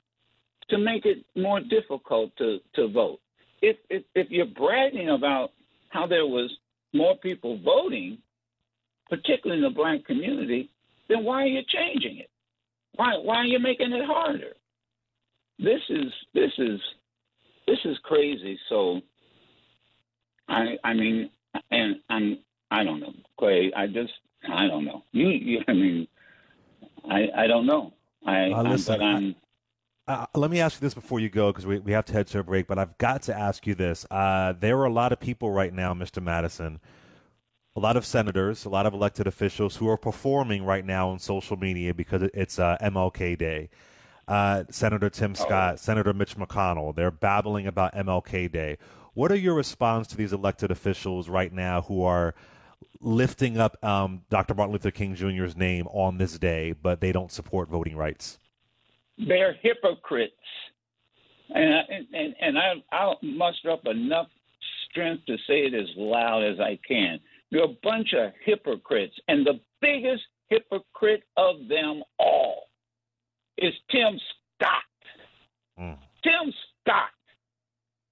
to 0.69 0.77
make 0.77 1.05
it 1.05 1.25
more 1.35 1.59
difficult 1.59 2.35
to 2.37 2.59
to 2.75 2.87
vote. 2.87 3.19
If 3.61 3.77
if, 3.89 4.03
if 4.15 4.27
you're 4.29 4.45
bragging 4.45 5.09
about 5.09 5.51
how 5.89 6.07
there 6.07 6.25
was 6.25 6.51
more 6.93 7.15
people 7.17 7.59
voting, 7.63 8.17
particularly 9.09 9.63
in 9.63 9.69
the 9.69 9.75
black 9.75 10.05
community, 10.05 10.69
then 11.09 11.23
why 11.23 11.43
are 11.43 11.47
you 11.47 11.61
changing 11.67 12.19
it? 12.19 12.29
Why 12.95 13.17
why 13.17 13.37
are 13.37 13.45
you 13.45 13.59
making 13.59 13.91
it 13.91 14.05
harder? 14.05 14.53
This 15.59 15.81
is 15.89 16.11
this 16.33 16.51
is 16.57 16.79
this 17.67 17.79
is 17.85 17.97
crazy. 18.03 18.59
So 18.69 19.01
I 20.47 20.77
I 20.83 20.93
mean 20.93 21.29
and 21.71 21.97
I'm 22.09 22.39
I 22.71 22.83
don't 22.83 22.99
know, 22.99 23.13
Clay. 23.39 23.71
I 23.75 23.87
just 23.87 24.13
I 24.49 24.67
don't 24.67 24.85
know. 24.85 25.03
You, 25.11 25.29
you 25.29 25.59
I 25.67 25.73
mean 25.73 26.07
I 27.09 27.27
I 27.35 27.47
don't 27.47 27.65
know. 27.65 27.93
I 28.25 28.51
uh, 28.51 28.63
listen, 28.63 29.01
I'm, 29.01 29.35
uh, 30.07 30.25
let 30.35 30.51
me 30.51 30.59
ask 30.59 30.79
you 30.79 30.85
this 30.85 30.93
before 30.93 31.19
you 31.19 31.29
go, 31.29 31.51
because 31.51 31.65
we, 31.65 31.79
we 31.79 31.91
have 31.91 32.05
to 32.05 32.13
head 32.13 32.27
to 32.27 32.39
a 32.39 32.43
break. 32.43 32.67
But 32.67 32.77
I've 32.77 32.97
got 32.97 33.23
to 33.23 33.37
ask 33.37 33.65
you 33.65 33.75
this: 33.75 34.05
uh, 34.11 34.53
there 34.59 34.77
are 34.77 34.85
a 34.85 34.93
lot 34.93 35.11
of 35.11 35.19
people 35.19 35.51
right 35.51 35.73
now, 35.73 35.93
Mr. 35.93 36.21
Madison, 36.21 36.79
a 37.75 37.79
lot 37.79 37.97
of 37.97 38.05
senators, 38.05 38.65
a 38.65 38.69
lot 38.69 38.85
of 38.85 38.93
elected 38.93 39.27
officials 39.27 39.75
who 39.75 39.89
are 39.89 39.97
performing 39.97 40.63
right 40.63 40.85
now 40.85 41.09
on 41.09 41.19
social 41.19 41.57
media 41.57 41.93
because 41.93 42.21
it's 42.33 42.57
uh, 42.57 42.77
MLK 42.81 43.37
Day. 43.37 43.69
Uh, 44.27 44.63
Senator 44.69 45.09
Tim 45.09 45.31
oh. 45.31 45.43
Scott, 45.43 45.73
oh. 45.73 45.77
Senator 45.77 46.13
Mitch 46.13 46.37
McConnell, 46.37 46.95
they're 46.95 47.11
babbling 47.11 47.67
about 47.67 47.93
MLK 47.93 48.51
Day. 48.51 48.77
What 49.13 49.31
are 49.31 49.37
your 49.37 49.53
response 49.53 50.07
to 50.07 50.17
these 50.17 50.33
elected 50.33 50.71
officials 50.71 51.29
right 51.29 51.51
now 51.51 51.81
who 51.81 52.03
are 52.03 52.33
lifting 53.01 53.57
up 53.57 53.81
um, 53.83 54.23
Dr. 54.29 54.53
Martin 54.53 54.73
Luther 54.73 54.91
King 54.91 55.15
Jr.'s 55.15 55.55
name 55.55 55.87
on 55.87 56.17
this 56.17 56.39
day, 56.39 56.73
but 56.73 57.01
they 57.01 57.11
don't 57.11 57.31
support 57.31 57.69
voting 57.69 57.95
rights? 57.95 58.39
They're 59.17 59.53
hypocrites. 59.61 60.33
And, 61.49 61.85
and, 62.13 62.35
and 62.41 62.57
I, 62.57 62.73
I'll 62.91 63.19
muster 63.21 63.69
up 63.69 63.85
enough 63.85 64.27
strength 64.89 65.25
to 65.27 65.37
say 65.47 65.65
it 65.65 65.73
as 65.73 65.87
loud 65.95 66.43
as 66.43 66.59
I 66.59 66.79
can. 66.87 67.19
You're 67.55 67.63
a 67.63 67.77
bunch 67.83 68.13
of 68.13 68.33
hypocrites. 68.43 69.15
And 69.29 69.47
the 69.47 69.61
biggest 69.79 70.23
hypocrite 70.49 71.23
of 71.37 71.55
them 71.69 72.03
all 72.19 72.63
is 73.57 73.73
Tim 73.89 74.19
Scott. 74.59 74.83
Mm. 75.79 75.97
Tim 76.21 76.53
Scott. 76.81 77.11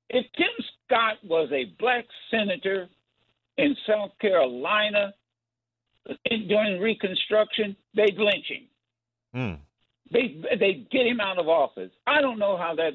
If 0.10 0.26
Tim 0.38 0.66
Scott 0.86 1.16
was 1.26 1.50
a 1.52 1.76
black 1.78 2.06
senator 2.32 2.88
in 3.58 3.76
South 3.86 4.12
Carolina, 4.22 5.14
during 6.48 6.80
Reconstruction, 6.80 7.76
they'd 7.96 8.18
lynch 8.18 8.48
him. 8.48 8.68
Mm. 9.36 9.60
They 10.10 10.42
they 10.58 10.88
get 10.90 11.06
him 11.06 11.20
out 11.20 11.38
of 11.38 11.50
office. 11.50 11.92
I 12.08 12.22
don't 12.22 12.40
know 12.40 12.56
how 12.56 12.76
that 12.76 12.94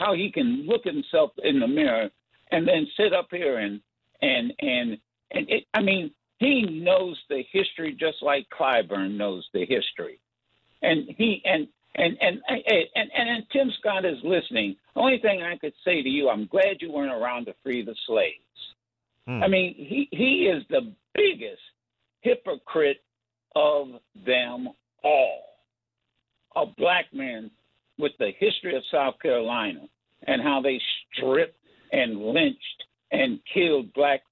how 0.00 0.14
he 0.14 0.32
can 0.32 0.66
look 0.66 0.84
himself 0.84 1.32
in 1.44 1.60
the 1.60 1.68
mirror 1.68 2.08
and 2.50 2.66
then 2.66 2.86
sit 2.96 3.12
up 3.12 3.28
here 3.30 3.58
and 3.58 3.80
and 4.22 4.54
and 4.60 4.98
and 5.32 5.48
it, 5.48 5.64
I 5.74 5.82
mean 5.82 6.10
he 6.38 6.62
knows 6.62 7.18
the 7.28 7.42
history 7.52 7.96
just 7.98 8.22
like 8.22 8.46
Clyburn 8.50 9.16
knows 9.16 9.46
the 9.52 9.60
history, 9.60 10.18
and 10.82 11.08
he 11.16 11.42
and 11.44 11.68
and 11.94 12.16
and 12.20 12.40
and 12.48 12.62
and, 12.66 13.10
and, 13.16 13.28
and 13.28 13.44
Tim 13.52 13.70
Scott 13.78 14.04
is 14.04 14.18
listening. 14.24 14.76
Only 14.96 15.18
thing 15.18 15.42
I 15.42 15.56
could 15.56 15.74
say 15.84 16.02
to 16.02 16.08
you, 16.08 16.28
I'm 16.28 16.46
glad 16.46 16.80
you 16.80 16.90
weren't 16.90 17.12
around 17.12 17.46
to 17.46 17.54
free 17.62 17.84
the 17.84 17.94
slaves. 18.06 18.36
Hmm. 19.26 19.42
I 19.42 19.48
mean, 19.48 19.74
he 19.76 20.08
he 20.10 20.46
is 20.46 20.64
the 20.68 20.92
biggest 21.14 21.62
hypocrite 22.20 23.02
of 23.54 23.88
them 24.26 24.68
all. 25.04 25.44
A 26.56 26.66
black 26.66 27.06
man 27.12 27.50
with 27.98 28.12
the 28.18 28.30
history 28.38 28.76
of 28.76 28.82
South 28.90 29.14
Carolina 29.20 29.80
and 30.26 30.42
how 30.42 30.60
they 30.60 30.80
stripped 31.14 31.56
and 31.92 32.20
lynched 32.20 32.84
and 33.10 33.38
killed 33.52 33.92
black 33.92 34.22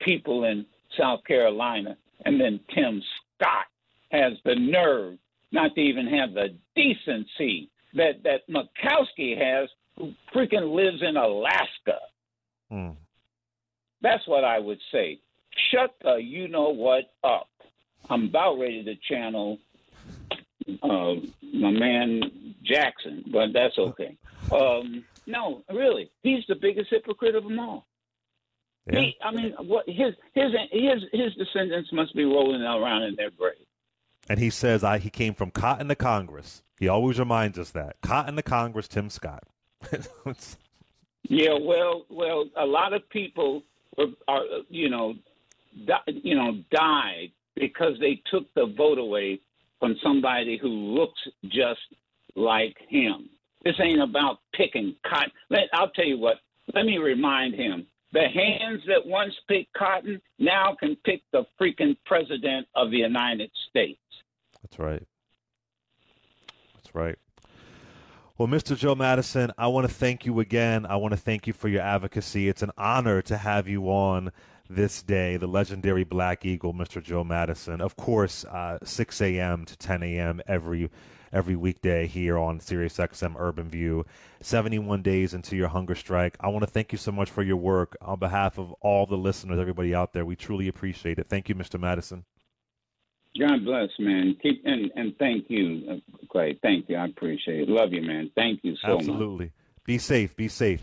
people 0.00 0.44
in 0.44 0.66
South 0.98 1.24
Carolina. 1.24 1.96
And 2.24 2.40
then 2.40 2.60
Tim 2.74 3.02
Scott 3.34 3.66
has 4.10 4.34
the 4.44 4.54
nerve 4.54 5.18
not 5.52 5.74
to 5.74 5.80
even 5.80 6.06
have 6.06 6.34
the 6.34 6.54
decency 6.74 7.70
that, 7.94 8.22
that 8.24 8.48
Murkowski 8.48 9.36
has, 9.38 9.68
who 9.96 10.12
freaking 10.34 10.74
lives 10.74 11.02
in 11.02 11.16
Alaska. 11.16 11.98
Hmm. 12.70 12.90
That's 14.00 14.26
what 14.28 14.44
I 14.44 14.58
would 14.58 14.78
say. 14.92 15.20
Shut 15.72 15.94
the 16.02 16.16
you 16.16 16.48
know 16.48 16.68
what 16.68 17.04
up. 17.24 17.48
I'm 18.08 18.26
about 18.26 18.58
ready 18.58 18.84
to 18.84 18.94
channel 19.08 19.58
uh, 20.82 21.14
my 21.52 21.70
man 21.70 22.54
Jackson, 22.62 23.24
but 23.32 23.52
that's 23.52 23.76
okay. 23.78 24.16
Um, 24.52 25.04
no, 25.26 25.62
really, 25.72 26.10
he's 26.22 26.44
the 26.48 26.54
biggest 26.54 26.90
hypocrite 26.90 27.34
of 27.34 27.44
them 27.44 27.58
all. 27.58 27.87
Yeah. 28.90 29.00
He, 29.00 29.16
I 29.22 29.30
mean, 29.30 29.54
what 29.60 29.86
his 29.86 30.14
his 30.34 30.52
his 30.70 31.02
his 31.12 31.34
descendants 31.34 31.92
must 31.92 32.14
be 32.14 32.24
rolling 32.24 32.62
around 32.62 33.02
in 33.02 33.16
their 33.16 33.30
grave. 33.30 33.54
And 34.28 34.38
he 34.38 34.50
says 34.50 34.84
I, 34.84 34.98
he 34.98 35.10
came 35.10 35.34
from 35.34 35.50
cotton 35.50 35.88
to 35.88 35.94
Congress. 35.94 36.62
He 36.78 36.88
always 36.88 37.18
reminds 37.18 37.58
us 37.58 37.70
that. 37.70 37.96
Cotton 38.02 38.36
to 38.36 38.42
Congress, 38.42 38.88
Tim 38.88 39.10
Scott. 39.10 39.44
Yeah, 41.28 41.58
well, 41.60 42.06
well, 42.08 42.46
a 42.56 42.64
lot 42.64 42.94
of 42.94 43.08
people 43.10 43.62
were, 43.96 44.06
are, 44.28 44.42
you 44.70 44.88
know, 44.88 45.14
di- 45.86 46.12
you 46.22 46.34
know, 46.34 46.62
died 46.70 47.32
because 47.54 47.94
they 48.00 48.22
took 48.30 48.44
the 48.54 48.72
vote 48.76 48.98
away 48.98 49.40
from 49.78 49.96
somebody 50.02 50.58
who 50.60 50.68
looks 50.68 51.20
just 51.44 51.80
like 52.34 52.76
him. 52.88 53.28
This 53.64 53.74
ain't 53.82 54.00
about 54.00 54.38
picking 54.54 54.94
cotton. 55.06 55.30
Let, 55.50 55.64
I'll 55.74 55.90
tell 55.90 56.06
you 56.06 56.18
what. 56.18 56.36
Let 56.74 56.86
me 56.86 56.98
remind 56.98 57.54
him: 57.54 57.86
the 58.12 58.28
hands 58.28 58.82
that 58.86 59.06
once 59.06 59.34
picked 59.48 59.72
cotton 59.74 60.20
now 60.38 60.76
can 60.78 60.96
pick 61.04 61.22
the 61.32 61.44
freaking 61.60 61.96
president 62.06 62.66
of 62.74 62.90
the 62.90 62.98
United 62.98 63.50
States. 63.68 64.00
That's 64.62 64.78
right. 64.78 65.06
That's 66.74 66.94
right. 66.94 67.16
Well, 68.38 68.48
Mr. 68.48 68.76
Joe 68.76 68.94
Madison, 68.94 69.50
I 69.58 69.66
want 69.66 69.88
to 69.88 69.92
thank 69.92 70.24
you 70.24 70.38
again. 70.38 70.86
I 70.86 70.96
want 70.96 71.12
to 71.12 71.18
thank 71.18 71.46
you 71.46 71.52
for 71.52 71.68
your 71.68 71.82
advocacy. 71.82 72.48
It's 72.48 72.62
an 72.62 72.70
honor 72.78 73.20
to 73.22 73.36
have 73.36 73.66
you 73.66 73.86
on 73.86 74.30
this 74.70 75.02
day, 75.02 75.36
the 75.36 75.46
legendary 75.46 76.04
Black 76.04 76.44
Eagle, 76.44 76.72
Mr. 76.72 77.02
Joe 77.02 77.24
Madison. 77.24 77.80
Of 77.80 77.96
course, 77.96 78.44
uh, 78.44 78.78
6 78.84 79.20
a.m. 79.22 79.64
to 79.64 79.76
10 79.76 80.02
a.m. 80.02 80.40
every 80.46 80.90
every 81.32 81.56
weekday 81.56 82.06
here 82.06 82.38
on 82.38 82.60
SiriusXM 82.60 83.34
Urban 83.38 83.68
View. 83.68 84.04
71 84.40 85.02
days 85.02 85.34
into 85.34 85.56
your 85.56 85.68
hunger 85.68 85.94
strike. 85.94 86.36
I 86.40 86.48
want 86.48 86.64
to 86.64 86.70
thank 86.70 86.92
you 86.92 86.98
so 86.98 87.12
much 87.12 87.30
for 87.30 87.42
your 87.42 87.56
work 87.56 87.96
on 88.00 88.18
behalf 88.18 88.58
of 88.58 88.72
all 88.80 89.06
the 89.06 89.16
listeners, 89.16 89.58
everybody 89.58 89.94
out 89.94 90.12
there. 90.12 90.24
We 90.24 90.36
truly 90.36 90.68
appreciate 90.68 91.18
it. 91.18 91.28
Thank 91.28 91.48
you, 91.48 91.54
Mr. 91.54 91.78
Madison. 91.78 92.24
God 93.38 93.64
bless, 93.64 93.90
man. 93.98 94.36
Keep 94.42 94.62
and 94.64 94.90
and 94.96 95.14
thank 95.18 95.46
you, 95.48 95.82
uh, 95.90 96.26
Clay. 96.30 96.58
Thank 96.62 96.88
you. 96.88 96.96
I 96.96 97.06
appreciate 97.06 97.60
it. 97.60 97.68
Love 97.68 97.92
you, 97.92 98.02
man. 98.02 98.30
Thank 98.34 98.60
you 98.64 98.74
so 98.82 98.94
much. 98.94 99.00
Absolutely. 99.00 99.52
Be 99.84 99.98
safe. 99.98 100.34
Be 100.34 100.48
safe. 100.48 100.82